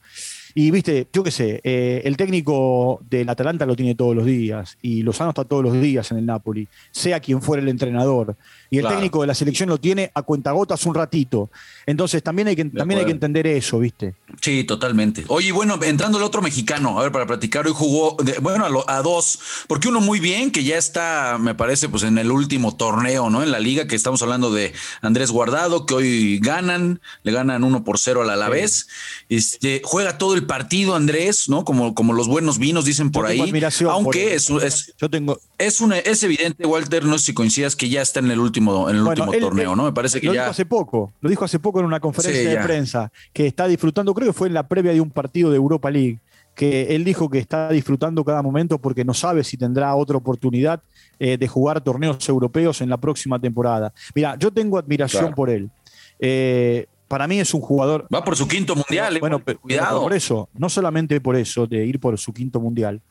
Y 0.54 0.70
viste, 0.70 1.08
yo 1.12 1.22
qué 1.22 1.30
sé, 1.30 1.60
eh, 1.64 2.02
el 2.04 2.16
técnico 2.16 3.00
del 3.08 3.28
Atalanta 3.28 3.66
lo 3.66 3.76
tiene 3.76 3.94
todos 3.94 4.14
los 4.14 4.26
días 4.26 4.76
y 4.82 5.02
Lozano 5.02 5.30
está 5.30 5.44
todos 5.44 5.62
los 5.62 5.80
días 5.80 6.10
en 6.10 6.18
el 6.18 6.26
Napoli, 6.26 6.68
sea 6.90 7.20
quien 7.20 7.40
fuera 7.40 7.62
el 7.62 7.68
entrenador. 7.68 8.36
Y 8.70 8.78
el 8.78 8.86
técnico 8.86 9.20
de 9.20 9.26
la 9.26 9.34
selección 9.34 9.68
lo 9.68 9.78
tiene 9.78 10.10
a 10.14 10.22
cuentagotas 10.22 10.86
un 10.86 10.94
ratito. 10.94 11.50
Entonces 11.84 12.22
también 12.22 12.48
hay 12.48 12.56
que, 12.56 12.64
también 12.64 13.00
hay 13.00 13.06
que 13.06 13.12
entender 13.12 13.46
eso, 13.46 13.78
¿viste? 13.78 14.14
Sí, 14.40 14.64
totalmente. 14.64 15.24
Oye, 15.28 15.52
bueno, 15.52 15.78
entrando 15.82 16.16
el 16.16 16.24
otro 16.24 16.40
mexicano, 16.40 16.98
a 16.98 17.02
ver, 17.02 17.12
para 17.12 17.26
platicar, 17.26 17.66
hoy 17.66 17.74
jugó, 17.74 18.16
bueno, 18.40 18.64
a, 18.64 18.96
a, 18.96 19.02
dos, 19.02 19.38
porque 19.68 19.88
uno 19.88 20.00
muy 20.00 20.20
bien, 20.20 20.50
que 20.50 20.64
ya 20.64 20.78
está, 20.78 21.36
me 21.38 21.54
parece, 21.54 21.90
pues 21.90 22.02
en 22.02 22.16
el 22.16 22.30
último 22.30 22.74
torneo, 22.74 23.28
¿no? 23.28 23.42
En 23.42 23.50
la 23.50 23.60
liga, 23.60 23.86
que 23.86 23.94
estamos 23.94 24.22
hablando 24.22 24.50
de 24.50 24.72
Andrés 25.02 25.30
Guardado, 25.30 25.84
que 25.84 25.94
hoy 25.94 26.38
ganan, 26.38 27.00
le 27.24 27.32
ganan 27.32 27.64
uno 27.64 27.84
por 27.84 27.98
cero 27.98 28.22
al 28.22 28.30
Alavés. 28.30 28.88
Este, 29.28 29.82
juega 29.84 30.16
todo 30.16 30.34
el 30.34 30.41
partido, 30.46 30.94
Andrés, 30.94 31.48
¿no? 31.48 31.64
Como, 31.64 31.94
como 31.94 32.12
los 32.12 32.28
buenos 32.28 32.58
vinos 32.58 32.84
dicen 32.84 33.10
por 33.10 33.26
ahí. 33.26 33.40
Aunque 33.88 34.34
es, 34.34 34.50
es, 34.50 34.94
yo 34.98 35.10
tengo... 35.10 35.38
es, 35.58 35.80
una, 35.80 35.98
es 35.98 36.22
evidente, 36.22 36.66
Walter, 36.66 37.04
no 37.04 37.18
sé 37.18 37.26
si 37.26 37.34
coincidas 37.34 37.76
que 37.76 37.88
ya 37.88 38.02
está 38.02 38.20
en 38.20 38.30
el 38.30 38.38
último, 38.38 38.88
en 38.88 38.96
el 38.96 39.02
último 39.02 39.32
torneo, 39.32 39.76
¿no? 39.76 39.84
Me 39.84 39.92
parece 39.92 40.20
que 40.20 40.26
lo 40.26 40.34
ya. 40.34 40.42
Dijo 40.42 40.50
hace 40.50 40.66
poco, 40.66 41.12
lo 41.20 41.28
dijo 41.28 41.44
hace 41.44 41.58
poco 41.58 41.80
en 41.80 41.86
una 41.86 42.00
conferencia 42.00 42.50
de 42.50 42.58
prensa, 42.58 43.12
que 43.32 43.46
está 43.46 43.66
disfrutando, 43.66 44.14
creo 44.14 44.28
que 44.28 44.32
fue 44.32 44.48
en 44.48 44.54
la 44.54 44.66
previa 44.68 44.92
de 44.92 45.00
un 45.00 45.10
partido 45.10 45.50
de 45.50 45.56
Europa 45.56 45.90
League, 45.90 46.20
que 46.54 46.94
él 46.94 47.04
dijo 47.04 47.30
que 47.30 47.38
está 47.38 47.70
disfrutando 47.70 48.24
cada 48.24 48.42
momento 48.42 48.78
porque 48.78 49.04
no 49.04 49.14
sabe 49.14 49.42
si 49.42 49.56
tendrá 49.56 49.94
otra 49.94 50.18
oportunidad 50.18 50.82
eh, 51.18 51.38
de 51.38 51.48
jugar 51.48 51.80
torneos 51.80 52.28
europeos 52.28 52.80
en 52.80 52.90
la 52.90 52.98
próxima 52.98 53.38
temporada. 53.38 53.92
Mira, 54.14 54.36
yo 54.38 54.52
tengo 54.52 54.78
admiración 54.78 55.34
por 55.34 55.48
él. 55.48 55.70
Eh, 56.18 56.86
para 57.12 57.28
mí 57.28 57.38
es 57.38 57.52
un 57.52 57.60
jugador. 57.60 58.08
Va 58.12 58.24
por 58.24 58.38
su 58.38 58.48
quinto 58.48 58.74
mundial, 58.74 59.14
eh, 59.14 59.20
bueno, 59.20 59.38
cuidado. 59.60 60.00
por 60.00 60.14
eso, 60.14 60.48
no 60.54 60.70
solamente 60.70 61.20
por 61.20 61.36
eso, 61.36 61.66
de 61.66 61.84
ir 61.84 62.00
por 62.00 62.18
su 62.18 62.32
quinto 62.32 62.58
mundial, 62.58 63.02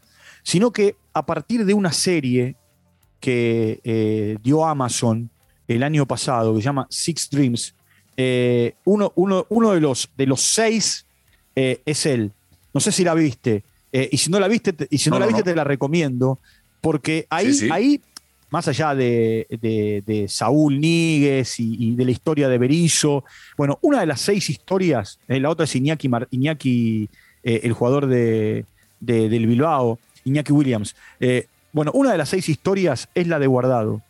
sino 0.42 0.72
que 0.72 0.96
a 1.14 1.24
partir 1.24 1.66
de 1.66 1.76
una 1.76 1.92
serie 1.92 2.56
que 3.20 3.80
eh, 3.84 4.38
dio 4.42 4.66
Amazon 4.66 5.30
el 5.68 5.84
año 5.84 6.08
pasado, 6.08 6.56
que 6.56 6.62
se 6.62 6.66
llama 6.66 6.88
Six 6.90 7.30
Dreams, 7.30 7.76
eh, 8.18 8.74
uno, 8.86 9.14
uno, 9.14 9.46
uno, 9.50 9.72
de, 9.74 9.82
los, 9.82 10.10
de 10.18 10.26
los 10.26 10.42
seis 10.42 11.06
es 11.54 12.06
él. 12.08 12.32
No 12.74 12.82
sé 12.82 12.92
si 12.92 13.04
la 13.04 13.14
viste. 13.14 13.64
y 13.92 14.18
si 14.18 14.32
no 14.32 14.40
la 14.40 14.48
viste, 14.48 14.76
y 14.90 14.98
si 14.98 15.12
no, 15.12 15.20
la 15.20 15.28
viste, 15.28 15.44
te 15.44 15.56
la 15.56 15.64
recomiendo. 15.64 16.40
Porque 16.82 17.28
ahí, 17.30 17.52
ahí 17.72 18.02
más 18.52 18.68
allá 18.68 18.94
de, 18.94 20.26
Saúl 20.30 20.80
Níguez 20.80 21.60
y, 21.60 21.96
de 21.96 22.06
la 22.06 22.12
historia 22.12 22.50
de 22.50 22.58
Berizzo, 22.58 23.24
bueno, 23.58 23.80
una 23.82 24.02
de 24.02 24.06
las 24.06 24.22
seis 24.22 24.50
historias, 24.50 25.20
eh, 25.28 25.40
la 25.40 25.50
otra 25.50 25.64
es 25.64 25.76
Iñaki, 25.76 26.10
Iñaki 26.30 27.10
eh, 27.44 27.62
el 27.64 27.74
jugador 27.74 28.08
de, 28.08 28.66
del 29.00 29.48
Bilbao, 29.48 29.98
Iñaki 30.26 30.52
Williams. 30.52 30.96
Eh, 31.22 31.48
bueno, 31.72 31.92
una 31.94 32.12
de 32.12 32.18
las 32.18 32.30
seis 32.30 32.50
historias 32.50 33.08
es 33.16 33.26
la 33.28 33.40
de 33.40 33.48
Guardado. 33.48 34.02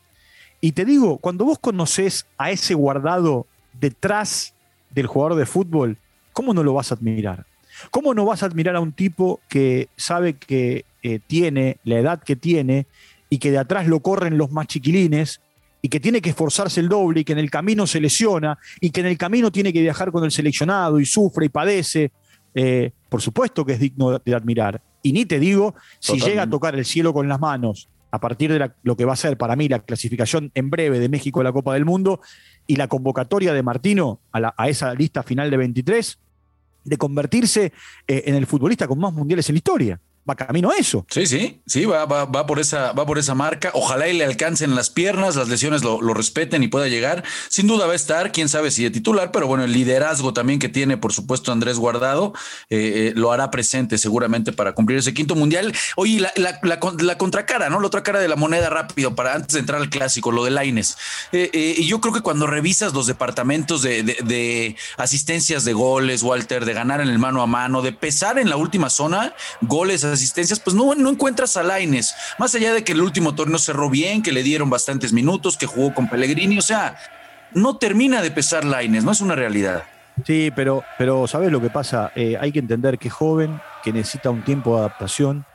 Y 0.60 0.72
te 0.72 0.86
digo, 0.86 1.18
cuando 1.18 1.46
vos 1.46 1.60
conoces 1.60 2.26
a 2.38 2.50
ese 2.50 2.74
Guardado 2.74 3.46
detrás 3.80 4.54
del 4.90 5.06
jugador 5.06 5.38
de 5.38 5.46
fútbol, 5.46 5.98
¿cómo 6.34 6.56
no 6.56 6.64
lo 6.64 6.74
vas 6.74 6.92
a 6.92 6.96
admirar? 6.96 7.46
¿Cómo 7.92 8.16
no 8.16 8.26
vas 8.26 8.42
a 8.42 8.48
admirar 8.48 8.76
a 8.76 8.80
un 8.80 8.92
tipo 8.92 9.40
que 9.48 9.88
sabe 9.98 10.34
que 10.34 10.86
tiene 11.26 11.78
la 11.84 11.98
edad 11.98 12.22
que 12.22 12.36
tiene 12.36 12.86
y 13.32 13.40
que 13.40 13.50
de 13.50 13.58
atrás 13.58 13.88
lo 13.88 14.02
corren 14.02 14.38
los 14.38 14.52
más 14.52 14.68
chiquilines 14.68 15.42
y 15.82 15.88
que 15.88 16.02
tiene 16.02 16.22
que 16.22 16.32
esforzarse 16.32 16.82
el 16.82 16.90
doble 16.90 17.22
y 17.22 17.24
que 17.24 17.32
en 17.32 17.40
el 17.40 17.50
camino 17.50 17.88
se 17.88 18.02
lesiona 18.02 18.60
y 18.82 18.92
que 18.92 19.00
en 19.00 19.08
el 19.08 19.18
camino 19.18 19.52
tiene 19.52 19.72
que 19.72 19.82
viajar 19.82 20.12
con 20.12 20.26
el 20.26 20.32
seleccionado 20.32 21.00
y 21.00 21.06
sufre 21.06 21.46
y 21.46 21.50
padece, 21.50 22.12
eh, 22.54 22.92
por 23.08 23.22
supuesto 23.22 23.66
que 23.66 23.74
es 23.74 23.80
digno 23.80 24.20
de 24.20 24.36
admirar. 24.36 24.84
Y 25.02 25.14
ni 25.14 25.26
te 25.26 25.40
digo, 25.40 25.74
si 26.00 26.20
llega 26.20 26.44
a 26.44 26.50
tocar 26.50 26.76
el 26.76 26.84
cielo 26.84 27.14
con 27.14 27.30
las 27.30 27.40
manos 27.40 27.88
a 28.12 28.20
partir 28.20 28.52
de 28.52 28.70
lo 28.84 28.98
que 28.98 29.06
va 29.06 29.14
a 29.14 29.16
ser 29.16 29.38
para 29.38 29.56
mí 29.56 29.70
la 29.70 29.80
clasificación 29.80 30.52
en 30.54 30.70
breve 30.70 31.00
de 31.00 31.08
México 31.08 31.40
a 31.40 31.46
la 31.46 31.54
Copa 31.54 31.74
del 31.74 31.86
Mundo 31.86 32.20
y 32.68 32.76
la 32.76 32.90
convocatoria 32.90 33.54
de 33.54 33.64
Martino 33.64 34.20
a, 34.34 34.54
a 34.58 34.68
esa 34.68 34.94
lista 34.94 35.24
final 35.24 35.50
de 35.50 35.56
23, 35.56 36.20
de 36.84 36.98
convertirse 36.98 37.72
eh, 38.08 38.24
en 38.26 38.36
el 38.36 38.46
futbolista 38.46 38.90
con 38.90 39.00
más 39.00 39.14
mundiales 39.14 39.48
en 39.48 39.56
la 39.56 39.58
historia 39.58 40.02
va 40.30 40.36
camino 40.36 40.70
a 40.70 40.76
eso. 40.76 41.06
Sí, 41.10 41.26
sí, 41.26 41.62
sí, 41.66 41.86
va, 41.86 42.06
va, 42.06 42.26
va, 42.26 42.46
por 42.46 42.60
esa, 42.60 42.92
va 42.94 43.06
por 43.06 43.18
esa 43.18 43.34
marca. 43.34 43.72
Ojalá 43.74 44.08
y 44.08 44.18
le 44.18 44.26
alcancen 44.26 44.76
las 44.76 44.90
piernas, 44.90 45.36
las 45.36 45.48
lesiones 45.48 45.84
lo, 45.84 46.00
respeten 46.14 46.64
y 46.64 46.68
pueda 46.68 46.88
llegar. 46.88 47.24
Sin 47.50 47.68
duda 47.68 47.88
va 47.88 47.94
a 47.94 47.96
estar, 47.96 48.32
quién 48.32 48.50
sabe 48.50 48.70
si 48.72 48.84
de 48.84 48.92
titular, 48.92 49.32
pero 49.32 49.48
bueno, 49.48 49.64
el 49.64 49.72
liderazgo 49.72 50.34
también 50.34 50.60
que 50.60 50.70
tiene, 50.70 50.98
por 50.98 51.14
supuesto, 51.14 51.52
Andrés 51.52 51.78
Guardado, 51.78 52.34
eh, 52.70 53.12
eh, 53.12 53.14
lo 53.16 53.32
hará 53.32 53.50
presente 53.50 53.98
seguramente 53.98 54.52
para 54.52 54.74
cumplir 54.74 55.00
ese 55.00 55.14
quinto 55.14 55.36
mundial. 55.36 55.74
Oye, 55.96 56.20
la, 56.20 56.32
la, 56.36 56.60
la, 57.00 57.18
contracara, 57.18 57.70
¿no? 57.70 57.80
La 57.80 57.88
otra 57.88 58.04
cara 58.04 58.20
de 58.20 58.28
la 58.28 58.36
moneda 58.36 58.70
rápido 58.70 59.16
para 59.16 59.34
antes 59.34 59.54
de 59.54 59.60
entrar 59.60 59.82
al 59.82 59.90
clásico, 59.90 60.32
lo 60.32 60.44
de 60.44 60.52
Laines. 60.52 60.98
Eh, 61.32 61.76
y 61.78 61.88
yo 61.88 62.00
creo 62.02 62.14
que 62.14 62.22
cuando 62.22 62.46
revisas 62.46 62.94
los 62.94 63.08
departamentos 63.08 63.82
de, 63.82 64.04
de 64.04 64.76
asistencias 64.98 65.66
de 65.66 65.74
goles, 65.74 66.22
Walter, 66.24 66.66
de 66.66 66.74
ganar 66.74 67.02
en 67.02 67.10
el 67.10 67.20
mano 67.20 67.42
a 67.42 67.48
mano, 67.48 67.82
de 67.82 67.94
pesar 67.94 68.38
en 68.38 68.50
la 68.50 68.58
última 68.58 68.90
zona, 68.90 69.34
goles, 69.62 70.04
asistencias, 70.12 70.60
pues 70.60 70.76
no, 70.76 70.94
no 70.96 71.10
encuentras 71.10 71.58
a 71.58 71.64
Laines. 71.64 72.14
Más 72.38 72.54
allá 72.56 72.74
de 72.74 72.84
que 72.84 72.92
el 72.92 73.02
último 73.02 73.36
torneo 73.36 73.60
cerró 73.60 73.90
bien, 73.90 74.22
que 74.22 74.32
le 74.32 74.44
dieron 74.44 74.70
bastantes 74.70 75.14
minutos, 75.14 75.58
que 75.58 75.66
jugó 75.66 75.94
con 75.94 76.10
Pellegrini, 76.10 76.58
o 76.58 76.62
sea, 76.62 76.98
no 77.54 77.78
termina 77.78 78.22
de 78.22 78.32
pesar 78.32 78.64
Laines, 78.66 79.04
no 79.04 79.12
es 79.12 79.22
una 79.22 79.36
realidad. 79.36 79.84
Sí, 80.26 80.52
pero, 80.56 80.84
pero 80.98 81.28
¿sabes 81.28 81.52
lo 81.52 81.62
que 81.62 81.70
pasa? 81.70 82.12
Eh, 82.16 82.38
hay 82.40 82.52
que 82.52 82.60
entender 82.60 82.98
que 82.98 83.08
es 83.08 83.14
joven, 83.14 83.60
que 83.84 83.92
necesita 83.92 84.30
un 84.30 84.44
tiempo 84.44 84.76
de 84.76 84.82
adaptación, 84.82 85.46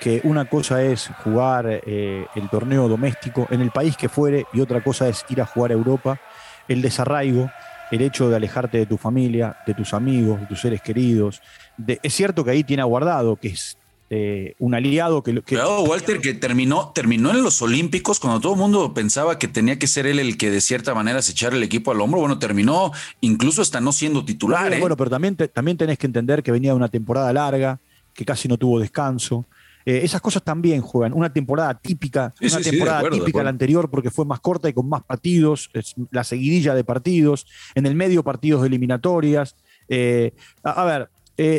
que 0.00 0.20
una 0.24 0.46
cosa 0.46 0.82
es 0.82 1.10
jugar 1.24 1.66
eh, 1.68 2.26
el 2.34 2.48
torneo 2.48 2.88
doméstico 2.88 3.46
en 3.50 3.60
el 3.60 3.70
país 3.70 3.96
que 3.96 4.08
fuere 4.08 4.46
y 4.52 4.60
otra 4.60 4.82
cosa 4.82 5.08
es 5.08 5.24
ir 5.28 5.40
a 5.40 5.46
jugar 5.46 5.70
a 5.70 5.74
Europa. 5.74 6.20
El 6.68 6.82
desarraigo, 6.82 7.50
el 7.90 8.02
hecho 8.02 8.28
de 8.28 8.36
alejarte 8.36 8.78
de 8.78 8.86
tu 8.86 8.96
familia, 8.96 9.56
de 9.66 9.74
tus 9.74 9.94
amigos, 9.94 10.40
de 10.40 10.46
tus 10.46 10.60
seres 10.60 10.80
queridos. 10.80 11.42
es 11.86 12.14
cierto 12.14 12.44
que 12.44 12.52
ahí 12.52 12.64
tiene 12.64 12.82
aguardado, 12.82 13.36
que 13.36 13.48
es 13.48 13.76
eh, 14.12 14.56
un 14.58 14.74
aliado 14.74 15.22
que... 15.22 15.40
que 15.42 15.56
Walter, 15.56 16.20
que 16.20 16.34
terminó, 16.34 16.90
terminó 16.92 17.30
en 17.30 17.44
los 17.44 17.62
Olímpicos 17.62 18.18
cuando 18.18 18.40
todo 18.40 18.54
el 18.54 18.58
mundo 18.58 18.92
pensaba 18.92 19.38
que 19.38 19.46
tenía 19.46 19.78
que 19.78 19.86
ser 19.86 20.04
él 20.04 20.18
el 20.18 20.36
que 20.36 20.50
de 20.50 20.60
cierta 20.60 20.94
manera 20.94 21.22
se 21.22 21.30
echara 21.30 21.54
el 21.54 21.62
equipo 21.62 21.92
al 21.92 22.00
hombro. 22.00 22.18
Bueno, 22.18 22.40
terminó 22.40 22.90
incluso 23.20 23.62
hasta 23.62 23.80
no 23.80 23.92
siendo 23.92 24.24
titular. 24.24 24.68
Bueno, 24.68 24.94
¿eh? 24.94 24.96
pero 24.98 25.10
también, 25.10 25.36
también 25.36 25.76
tenés 25.76 25.96
que 25.96 26.08
entender 26.08 26.42
que 26.42 26.50
venía 26.50 26.72
de 26.72 26.76
una 26.76 26.88
temporada 26.88 27.32
larga, 27.32 27.78
que 28.12 28.24
casi 28.24 28.48
no 28.48 28.56
tuvo 28.58 28.80
descanso. 28.80 29.46
Eh, 29.86 30.00
esas 30.02 30.20
cosas 30.20 30.42
también 30.42 30.80
juegan. 30.80 31.12
Una 31.12 31.32
temporada 31.32 31.72
típica, 31.74 32.34
una 32.40 32.60
temporada 32.60 33.08
típica 33.08 33.44
la 33.44 33.50
anterior 33.50 33.88
porque 33.90 34.10
fue 34.10 34.24
más 34.24 34.40
corta 34.40 34.68
y 34.68 34.72
con 34.72 34.88
más 34.88 35.04
partidos, 35.04 35.70
la 36.10 36.24
seguidilla 36.24 36.74
de 36.74 36.82
partidos, 36.82 37.46
en 37.76 37.86
el 37.86 37.94
medio 37.94 38.24
partidos 38.24 38.62
de 38.62 38.66
eliminatorias. 38.66 39.54
a, 40.64 40.84
ver, 40.84 41.10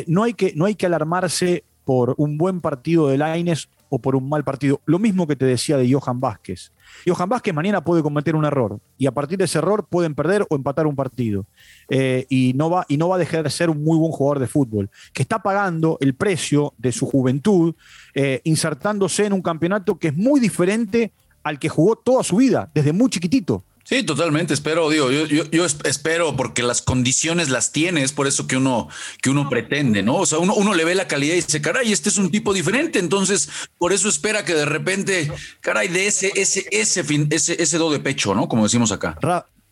no, 0.06 0.24
hay 0.24 0.34
que, 0.34 0.52
no 0.54 0.66
hay 0.66 0.74
que 0.74 0.84
alarmarse 0.84 1.64
por 1.92 2.14
un 2.16 2.38
buen 2.38 2.62
partido 2.62 3.08
de 3.08 3.18
Laines 3.18 3.68
o 3.90 3.98
por 3.98 4.16
un 4.16 4.26
mal 4.26 4.42
partido. 4.44 4.80
Lo 4.86 4.98
mismo 4.98 5.26
que 5.26 5.36
te 5.36 5.44
decía 5.44 5.76
de 5.76 5.92
Johan 5.92 6.20
Vázquez. 6.20 6.72
Johan 7.06 7.28
Vázquez 7.28 7.52
mañana 7.52 7.84
puede 7.84 8.02
cometer 8.02 8.34
un 8.34 8.46
error 8.46 8.80
y 8.96 9.04
a 9.04 9.12
partir 9.12 9.36
de 9.36 9.44
ese 9.44 9.58
error 9.58 9.86
pueden 9.86 10.14
perder 10.14 10.46
o 10.48 10.56
empatar 10.56 10.86
un 10.86 10.96
partido. 10.96 11.44
Eh, 11.90 12.24
y, 12.30 12.54
no 12.54 12.70
va, 12.70 12.86
y 12.88 12.96
no 12.96 13.10
va 13.10 13.16
a 13.16 13.18
dejar 13.18 13.42
de 13.42 13.50
ser 13.50 13.68
un 13.68 13.84
muy 13.84 13.98
buen 13.98 14.10
jugador 14.10 14.38
de 14.38 14.46
fútbol, 14.46 14.88
que 15.12 15.20
está 15.20 15.42
pagando 15.42 15.98
el 16.00 16.14
precio 16.14 16.72
de 16.78 16.92
su 16.92 17.04
juventud, 17.04 17.74
eh, 18.14 18.40
insertándose 18.44 19.26
en 19.26 19.34
un 19.34 19.42
campeonato 19.42 19.98
que 19.98 20.08
es 20.08 20.16
muy 20.16 20.40
diferente 20.40 21.12
al 21.42 21.58
que 21.58 21.68
jugó 21.68 21.96
toda 21.96 22.22
su 22.22 22.36
vida, 22.36 22.70
desde 22.72 22.94
muy 22.94 23.10
chiquitito. 23.10 23.64
Sí, 23.84 24.02
totalmente. 24.04 24.54
Espero, 24.54 24.88
digo, 24.88 25.10
yo, 25.10 25.26
yo, 25.26 25.66
espero 25.66 26.36
porque 26.36 26.62
las 26.62 26.82
condiciones 26.82 27.48
las 27.48 27.72
tiene, 27.72 28.02
es 28.02 28.12
por 28.12 28.26
eso 28.26 28.46
que 28.46 28.56
uno, 28.56 28.88
que 29.20 29.30
uno 29.30 29.48
pretende, 29.48 30.02
¿no? 30.02 30.16
O 30.16 30.26
sea, 30.26 30.38
uno, 30.38 30.54
uno 30.54 30.74
le 30.74 30.84
ve 30.84 30.94
la 30.94 31.08
calidad 31.08 31.34
y 31.34 31.36
dice, 31.36 31.60
caray, 31.60 31.92
este 31.92 32.08
es 32.08 32.16
un 32.16 32.30
tipo 32.30 32.54
diferente. 32.54 32.98
Entonces, 32.98 33.48
por 33.78 33.92
eso 33.92 34.08
espera 34.08 34.44
que 34.44 34.54
de 34.54 34.64
repente, 34.64 35.30
caray, 35.60 35.88
de 35.88 36.06
ese, 36.06 36.32
ese, 36.36 36.64
ese, 36.70 37.04
fin, 37.04 37.26
ese, 37.30 37.60
ese 37.60 37.78
do 37.78 37.90
de 37.90 37.98
pecho, 37.98 38.34
¿no? 38.34 38.48
Como 38.48 38.62
decimos 38.62 38.92
acá. 38.92 39.18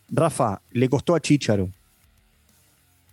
Rafa, 0.09 0.61
le 0.71 0.89
costó 0.89 1.15
a 1.15 1.19
Chicharo. 1.19 1.69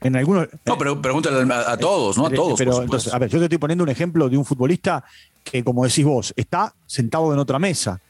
En 0.00 0.16
algunos. 0.16 0.48
No, 0.64 0.78
pero 0.78 1.00
pregúntale 1.02 1.52
a, 1.52 1.76
todos, 1.76 2.16
¿no? 2.16 2.26
A 2.26 2.30
todos. 2.30 2.58
Pero 2.58 2.82
entonces, 2.82 3.12
a 3.12 3.18
ver, 3.18 3.28
yo 3.28 3.38
te 3.38 3.46
estoy 3.46 3.58
poniendo 3.58 3.82
un 3.82 3.90
ejemplo 3.90 4.28
de 4.28 4.36
un 4.36 4.44
futbolista 4.44 5.04
que, 5.42 5.64
como 5.64 5.84
decís 5.84 6.04
vos, 6.04 6.32
está 6.36 6.74
sentado 6.86 7.32
en 7.32 7.38
otra 7.38 7.58
mesa, 7.58 8.00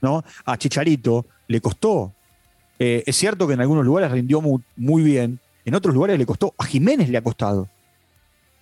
¿no? 0.00 0.24
A 0.44 0.56
Chicharito 0.56 1.26
le 1.46 1.60
costó 1.60 2.12
eh, 2.78 3.02
es 3.06 3.16
cierto 3.16 3.46
que 3.46 3.54
en 3.54 3.60
algunos 3.60 3.84
lugares 3.84 4.10
rindió 4.10 4.40
muy, 4.40 5.02
bien, 5.02 5.40
en 5.64 5.74
otros 5.74 5.94
lugares 5.94 6.18
le 6.18 6.26
costó, 6.26 6.54
a 6.58 6.64
Jiménez 6.64 7.08
le 7.08 7.18
ha 7.18 7.22
costado. 7.22 7.68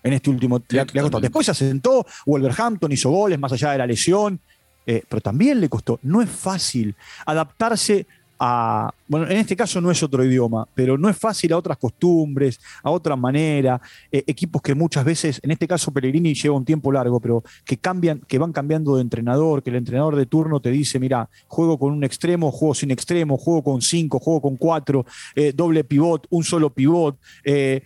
En 0.02 0.12
este 0.12 0.30
último 0.30 0.62
le, 0.68 0.80
ha, 0.80 0.86
costado. 0.86 1.20
Después 1.20 1.46
se 1.46 1.52
asentó, 1.52 2.06
Wolverhampton 2.26 2.92
hizo 2.92 3.10
goles 3.10 3.38
más 3.38 3.52
allá 3.52 3.72
de 3.72 3.78
la 3.78 3.86
lesión, 3.86 4.40
eh, 4.86 5.02
pero 5.08 5.20
también 5.20 5.60
le 5.60 5.68
costó. 5.68 5.98
No 6.02 6.22
es 6.22 6.30
fácil 6.30 6.94
adaptarse 7.24 8.06
bueno, 8.38 9.26
en 9.28 9.38
este 9.38 9.56
caso 9.56 9.80
no 9.80 9.90
es 9.90 10.02
otro 10.02 10.24
idioma, 10.24 10.66
pero 10.74 10.98
no 10.98 11.08
es 11.08 11.16
fácil 11.16 11.52
a 11.52 11.58
otras 11.58 11.78
costumbres, 11.78 12.60
a 12.82 12.90
otra 12.90 13.16
manera, 13.16 13.80
eh, 14.12 14.24
equipos 14.26 14.60
que 14.60 14.74
muchas 14.74 15.04
veces, 15.04 15.40
en 15.42 15.50
este 15.50 15.66
caso 15.66 15.92
Pellegrini 15.92 16.34
lleva 16.34 16.56
un 16.56 16.64
tiempo 16.64 16.92
largo, 16.92 17.20
pero 17.20 17.42
que 17.64 17.78
cambian, 17.78 18.20
que 18.20 18.38
van 18.38 18.52
cambiando 18.52 18.96
de 18.96 19.02
entrenador, 19.02 19.62
que 19.62 19.70
el 19.70 19.76
entrenador 19.76 20.16
de 20.16 20.26
turno 20.26 20.60
te 20.60 20.70
dice, 20.70 20.98
mira, 20.98 21.28
juego 21.48 21.78
con 21.78 21.92
un 21.92 22.04
extremo, 22.04 22.50
juego 22.50 22.74
sin 22.74 22.90
extremo, 22.90 23.38
juego 23.38 23.62
con 23.62 23.80
cinco, 23.80 24.18
juego 24.18 24.42
con 24.42 24.56
cuatro, 24.56 25.06
eh, 25.34 25.52
doble 25.54 25.84
pivot, 25.84 26.26
un 26.30 26.44
solo 26.44 26.70
pivot. 26.70 27.16
Eh, 27.44 27.82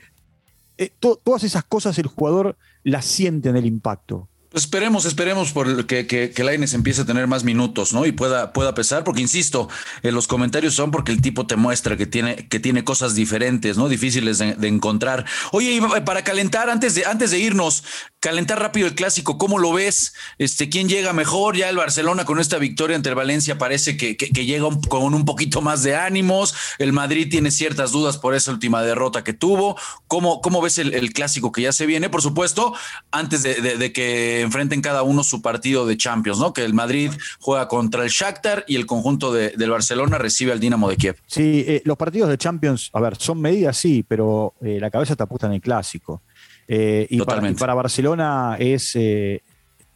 todas 0.99 1.45
esas 1.45 1.65
cosas 1.65 1.99
el 1.99 2.07
jugador 2.07 2.57
las 2.83 3.05
siente 3.05 3.51
en 3.51 3.57
el 3.57 3.67
impacto. 3.67 4.30
Pues 4.51 4.65
esperemos, 4.65 5.05
esperemos 5.05 5.53
por 5.53 5.87
que, 5.87 6.09
que, 6.09 6.33
que 6.33 6.43
empiece 6.73 7.03
a 7.03 7.07
tener 7.07 7.29
más 7.29 7.45
minutos, 7.45 7.93
¿no? 7.93 8.05
Y 8.05 8.11
pueda, 8.11 8.53
pueda 8.53 8.75
pesar, 8.75 9.05
porque 9.05 9.21
insisto, 9.21 9.69
eh, 10.03 10.11
los 10.11 10.27
comentarios 10.27 10.75
son 10.75 10.91
porque 10.91 11.13
el 11.13 11.23
tipo 11.23 11.47
te 11.47 11.55
muestra 11.55 11.97
que 11.97 12.05
tiene, 12.05 12.49
que 12.49 12.59
tiene 12.59 12.83
cosas 12.83 13.15
diferentes, 13.15 13.77
¿no? 13.77 13.89
Difíciles 13.89 14.39
de, 14.39 14.57
encontrar. 14.67 15.25
Oye, 15.53 15.81
para 16.05 16.25
calentar, 16.25 16.69
antes 16.69 16.97
de, 16.97 17.07
antes 17.07 17.31
de 17.31 17.39
irnos, 17.39 17.85
calentar 18.19 18.59
rápido 18.59 18.89
el 18.89 18.97
clásico, 18.97 19.39
¿cómo 19.39 19.57
lo 19.61 19.73
ves? 19.73 20.15
Este, 20.39 20.69
¿quién 20.69 20.89
llega 20.89 21.13
mejor? 21.13 21.57
Ya 21.57 21.69
el 21.69 21.77
Barcelona 21.77 22.25
con 22.25 22.41
esta 22.41 22.59
victoria 22.59 22.97
ante 22.97 23.09
el 23.09 23.15
Valencia 23.15 23.57
parece 23.57 23.97
que, 23.97 24.17
que, 24.17 24.45
llega 24.45 24.67
con 24.89 25.15
un 25.15 25.25
poquito 25.25 25.61
más 25.61 25.85
de 25.85 25.95
ánimos. 25.95 26.57
El 26.79 26.93
Madrid 26.93 27.29
tiene 27.31 27.53
ciertas 27.53 27.93
dudas 27.93 28.19
por 28.19 28.35
esa 28.35 28.51
última 28.51 28.83
derrota 28.83 29.23
que 29.23 29.33
tuvo. 29.33 29.79
¿Cómo, 30.09 30.41
cómo 30.41 30.61
ves 30.61 30.79
el, 30.79 31.13
clásico 31.13 31.53
que 31.53 31.63
ya 31.63 31.73
se 31.73 31.87
viene? 31.87 32.09
Por 32.09 32.21
supuesto, 32.21 32.75
antes 33.13 33.45
de 33.45 33.93
que 33.93 34.40
enfrenten 34.43 34.81
cada 34.81 35.03
uno 35.03 35.25
su 35.25 35.43
partido 35.43 35.87
de 35.87 35.97
Champions, 35.97 36.39
¿no? 36.39 36.53
Que 36.53 36.65
el 36.65 36.75
Madrid 36.75 37.11
juega 37.39 37.69
contra 37.69 38.05
el 38.05 38.11
Shakhtar 38.11 38.65
y 38.67 38.77
el 38.77 38.87
conjunto 38.87 39.33
de, 39.33 39.51
del 39.51 39.71
Barcelona 39.71 40.19
recibe 40.19 40.53
al 40.53 40.61
Dinamo 40.61 40.89
de 40.89 40.97
Kiev. 40.97 41.17
Sí, 41.27 41.65
eh, 41.67 41.83
los 41.85 41.97
partidos 41.97 42.29
de 42.29 42.39
Champions, 42.39 42.91
a 42.93 43.01
ver, 43.01 43.17
son 43.17 43.41
medidas, 43.41 43.77
sí, 43.77 44.05
pero 44.07 44.55
eh, 44.61 44.79
la 44.81 44.91
cabeza 44.91 45.15
está 45.15 45.27
puesta 45.27 45.47
en 45.47 45.55
el 45.55 45.61
clásico. 45.61 46.23
Eh, 46.69 47.07
y, 47.11 47.21
para, 47.21 47.75
Barcelona 47.75 48.57
es 48.59 48.97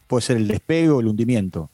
puede 0.06 0.22
ser 0.22 0.36
el 0.36 0.48
despegue 0.48 0.90
o 0.90 1.00
el 1.00 1.06
hundimiento. 1.06 1.70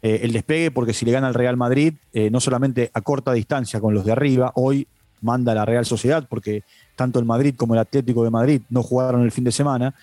el 0.00 0.32
despegue 0.32 0.70
porque 0.70 0.94
si 0.94 1.04
le 1.04 1.12
gana 1.12 1.28
al 1.28 1.34
Real 1.34 1.56
Madrid, 1.58 1.94
no 2.30 2.40
solamente 2.40 2.90
a 2.94 3.02
corta 3.02 3.32
distancia 3.32 3.80
con 3.80 3.92
los 3.92 4.04
de 4.04 4.12
arriba, 4.12 4.52
hoy 4.54 4.88
manda 5.20 5.54
la 5.54 5.66
Real 5.66 5.84
Sociedad 5.84 6.26
porque 6.28 6.62
tanto 6.96 7.18
el 7.18 7.26
Madrid 7.26 7.54
como 7.54 7.74
el 7.74 7.80
Atlético 7.80 8.24
de 8.24 8.30
Madrid 8.30 8.62
no 8.70 8.82
jugaron 8.82 9.22
el 9.22 9.30
fin 9.30 9.44
de 9.44 9.52
semana. 9.52 9.94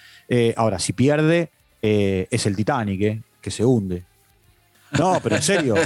ahora, 0.56 0.78
si 0.78 0.94
pierde, 0.94 1.50
eh, 1.82 2.28
es 2.30 2.46
el 2.46 2.56
Titanic, 2.56 3.02
eh, 3.02 3.22
que 3.42 3.52
se 3.52 3.66
hunde. 3.66 4.04
No, 4.98 5.20
pero 5.22 5.36
en 5.36 5.42
serio. 5.42 5.76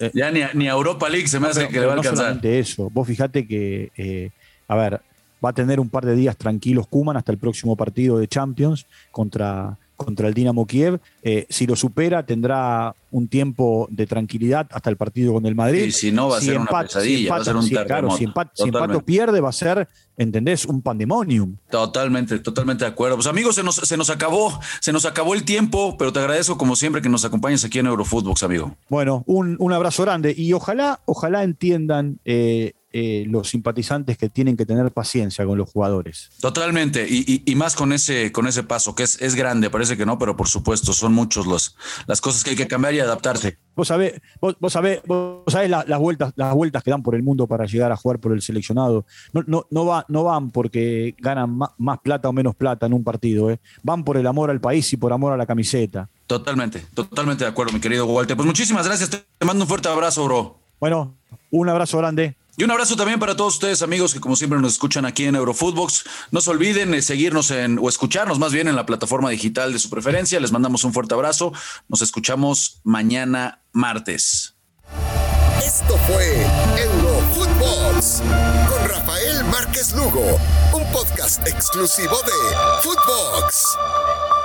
Eh, 0.00 0.10
ya 0.14 0.30
ni 0.30 0.42
a, 0.42 0.50
ni 0.54 0.68
Europa 0.68 1.08
League 1.08 1.28
se 1.28 1.38
me 1.38 1.48
hace 1.48 1.68
que 1.68 1.80
le 1.80 1.86
va 1.86 1.92
a 1.92 1.96
alcanzar. 1.96 2.12
No 2.12 2.20
solamente 2.22 2.58
eso. 2.58 2.90
Vos 2.90 3.06
fijate 3.06 3.46
que, 3.46 3.90
eh, 3.96 4.30
a 4.68 4.76
ver, 4.76 5.00
va 5.44 5.50
a 5.50 5.52
tener 5.52 5.78
un 5.80 5.88
par 5.88 6.04
de 6.04 6.14
días 6.14 6.36
tranquilos 6.36 6.86
Kuman 6.88 7.16
hasta 7.16 7.32
el 7.32 7.38
próximo 7.38 7.76
partido 7.76 8.18
de 8.18 8.26
Champions 8.26 8.86
contra, 9.10 9.78
contra 10.04 10.28
el 10.28 10.34
Dinamo 10.34 10.66
Kiev. 10.66 11.00
Eh, 11.22 11.46
si 11.50 11.66
lo 11.66 11.76
supera, 11.76 12.24
tendrá 12.24 12.94
un 13.10 13.28
tiempo 13.28 13.86
de 13.90 14.06
tranquilidad 14.06 14.66
hasta 14.72 14.88
el 14.88 14.96
partido 14.96 15.34
con 15.34 15.44
el 15.46 15.54
Madrid. 15.54 15.84
Y 15.84 15.92
si 15.92 16.12
no, 16.12 16.28
va 16.28 16.38
a 16.38 16.40
ser 16.40 16.58
una 16.58 16.82
pesadilla, 16.82 17.30
va 17.30 17.40
a 17.40 17.44
ser 17.44 17.56
un 17.56 17.68
Claro, 17.68 18.10
si, 18.16 18.24
empate, 18.24 19.00
pierde, 19.04 19.40
va 19.40 19.50
a 19.50 19.52
ser, 19.52 19.88
¿entendés? 20.16 20.64
Un 20.64 20.80
pandemonium. 20.80 21.56
Totalmente, 21.70 22.38
totalmente 22.38 22.84
de 22.84 22.90
acuerdo. 22.90 23.16
Pues 23.16 23.26
amigos, 23.26 23.54
se 23.54 23.62
nos, 23.62 23.76
se 23.76 23.96
nos 23.96 24.10
acabó, 24.10 24.58
se 24.80 24.92
nos 24.92 25.04
acabó 25.04 25.34
el 25.34 25.44
tiempo, 25.44 25.96
pero 25.98 26.12
te 26.12 26.20
agradezco 26.20 26.56
como 26.56 26.76
siempre 26.76 27.02
que 27.02 27.08
nos 27.08 27.24
acompañes 27.24 27.64
aquí 27.64 27.78
en 27.78 27.86
Eurofootbox, 27.86 28.42
amigo. 28.42 28.76
Bueno, 28.88 29.24
un, 29.26 29.56
un 29.58 29.72
abrazo 29.72 30.02
grande 30.04 30.34
y 30.36 30.52
ojalá, 30.52 31.00
ojalá 31.04 31.42
entiendan 31.42 32.20
eh, 32.24 32.74
eh, 32.92 33.24
los 33.28 33.48
simpatizantes 33.48 34.18
que 34.18 34.28
tienen 34.28 34.56
que 34.56 34.66
tener 34.66 34.90
paciencia 34.90 35.46
con 35.46 35.56
los 35.56 35.70
jugadores. 35.70 36.30
Totalmente, 36.40 37.06
y, 37.08 37.54
más 37.54 37.76
con 37.76 37.92
ese, 37.92 38.32
con 38.32 38.48
ese 38.48 38.64
paso, 38.64 38.96
que 38.96 39.04
es, 39.04 39.20
es, 39.22 39.36
grande, 39.36 39.70
parece 39.70 39.96
que 39.96 40.04
no, 40.04 40.18
pero 40.18 40.36
por 40.36 40.48
supuesto, 40.48 40.92
son 40.92 41.12
muchos 41.12 41.46
los, 41.46 41.76
las 42.06 42.20
cosas 42.20 42.42
que 42.42 42.50
hay 42.50 42.56
que 42.56 42.66
cambiar 42.66 42.94
y 42.94 43.00
adaptarse. 43.00 43.58
Vos 43.76 43.86
sabés, 43.86 44.20
vos, 44.40 44.72
sabés, 44.72 45.00
vos 45.06 45.44
sabés 45.46 45.70
las, 45.70 45.98
vueltas, 46.00 46.32
las 46.34 46.52
vueltas 46.52 46.82
que 46.82 46.90
dan 46.90 47.04
por 47.04 47.14
el 47.14 47.22
mundo 47.22 47.46
para 47.46 47.64
llegar 47.66 47.92
a 47.92 47.96
jugar 47.96 48.18
por 48.18 48.32
el 48.32 48.42
seleccionado. 48.42 49.06
No, 49.32 49.44
no, 49.46 49.66
no, 49.70 49.86
va, 49.86 50.04
no 50.08 50.24
van 50.24 50.50
porque 50.50 51.14
ganan 51.18 51.60
más, 51.78 51.98
plata 52.00 52.28
o 52.28 52.32
menos 52.32 52.56
plata 52.56 52.86
en 52.86 52.92
un 52.92 53.04
partido, 53.04 53.50
¿eh? 53.50 53.60
van 53.84 54.02
por 54.02 54.16
el 54.16 54.26
amor 54.26 54.50
al 54.50 54.60
país 54.60 54.92
y 54.92 54.96
por 54.96 55.12
amor 55.12 55.32
a 55.32 55.36
la 55.36 55.46
camiseta. 55.46 56.08
Totalmente, 56.26 56.84
totalmente 56.92 57.44
de 57.44 57.50
acuerdo, 57.50 57.72
mi 57.72 57.80
querido 57.80 58.04
Walter. 58.06 58.36
Pues 58.36 58.46
muchísimas 58.46 58.84
gracias, 58.84 59.10
te 59.10 59.46
mando 59.46 59.62
un 59.64 59.68
fuerte 59.68 59.88
abrazo, 59.88 60.24
bro. 60.24 60.58
Bueno, 60.80 61.14
un 61.50 61.68
abrazo 61.68 61.98
grande. 61.98 62.36
Y 62.56 62.64
un 62.64 62.70
abrazo 62.70 62.96
también 62.96 63.18
para 63.18 63.36
todos 63.36 63.54
ustedes, 63.54 63.82
amigos, 63.82 64.12
que 64.12 64.20
como 64.20 64.36
siempre 64.36 64.60
nos 64.60 64.72
escuchan 64.72 65.06
aquí 65.06 65.24
en 65.24 65.34
Eurofootbox. 65.34 66.04
No 66.30 66.40
se 66.40 66.50
olviden 66.50 66.90
de 66.90 67.02
seguirnos 67.02 67.50
en, 67.50 67.78
o 67.78 67.88
escucharnos 67.88 68.38
más 68.38 68.52
bien 68.52 68.68
en 68.68 68.76
la 68.76 68.86
plataforma 68.86 69.30
digital 69.30 69.72
de 69.72 69.78
su 69.78 69.88
preferencia. 69.88 70.40
Les 70.40 70.52
mandamos 70.52 70.84
un 70.84 70.92
fuerte 70.92 71.14
abrazo. 71.14 71.52
Nos 71.88 72.02
escuchamos 72.02 72.80
mañana 72.84 73.62
martes. 73.72 74.54
Esto 75.64 75.96
fue 76.06 76.46
Eurofootbox 76.82 78.22
con 78.68 78.88
Rafael 78.88 79.44
Márquez 79.44 79.94
Lugo, 79.94 80.38
un 80.72 80.92
podcast 80.92 81.46
exclusivo 81.46 82.16
de 82.22 82.82
Footbox. 82.82 84.39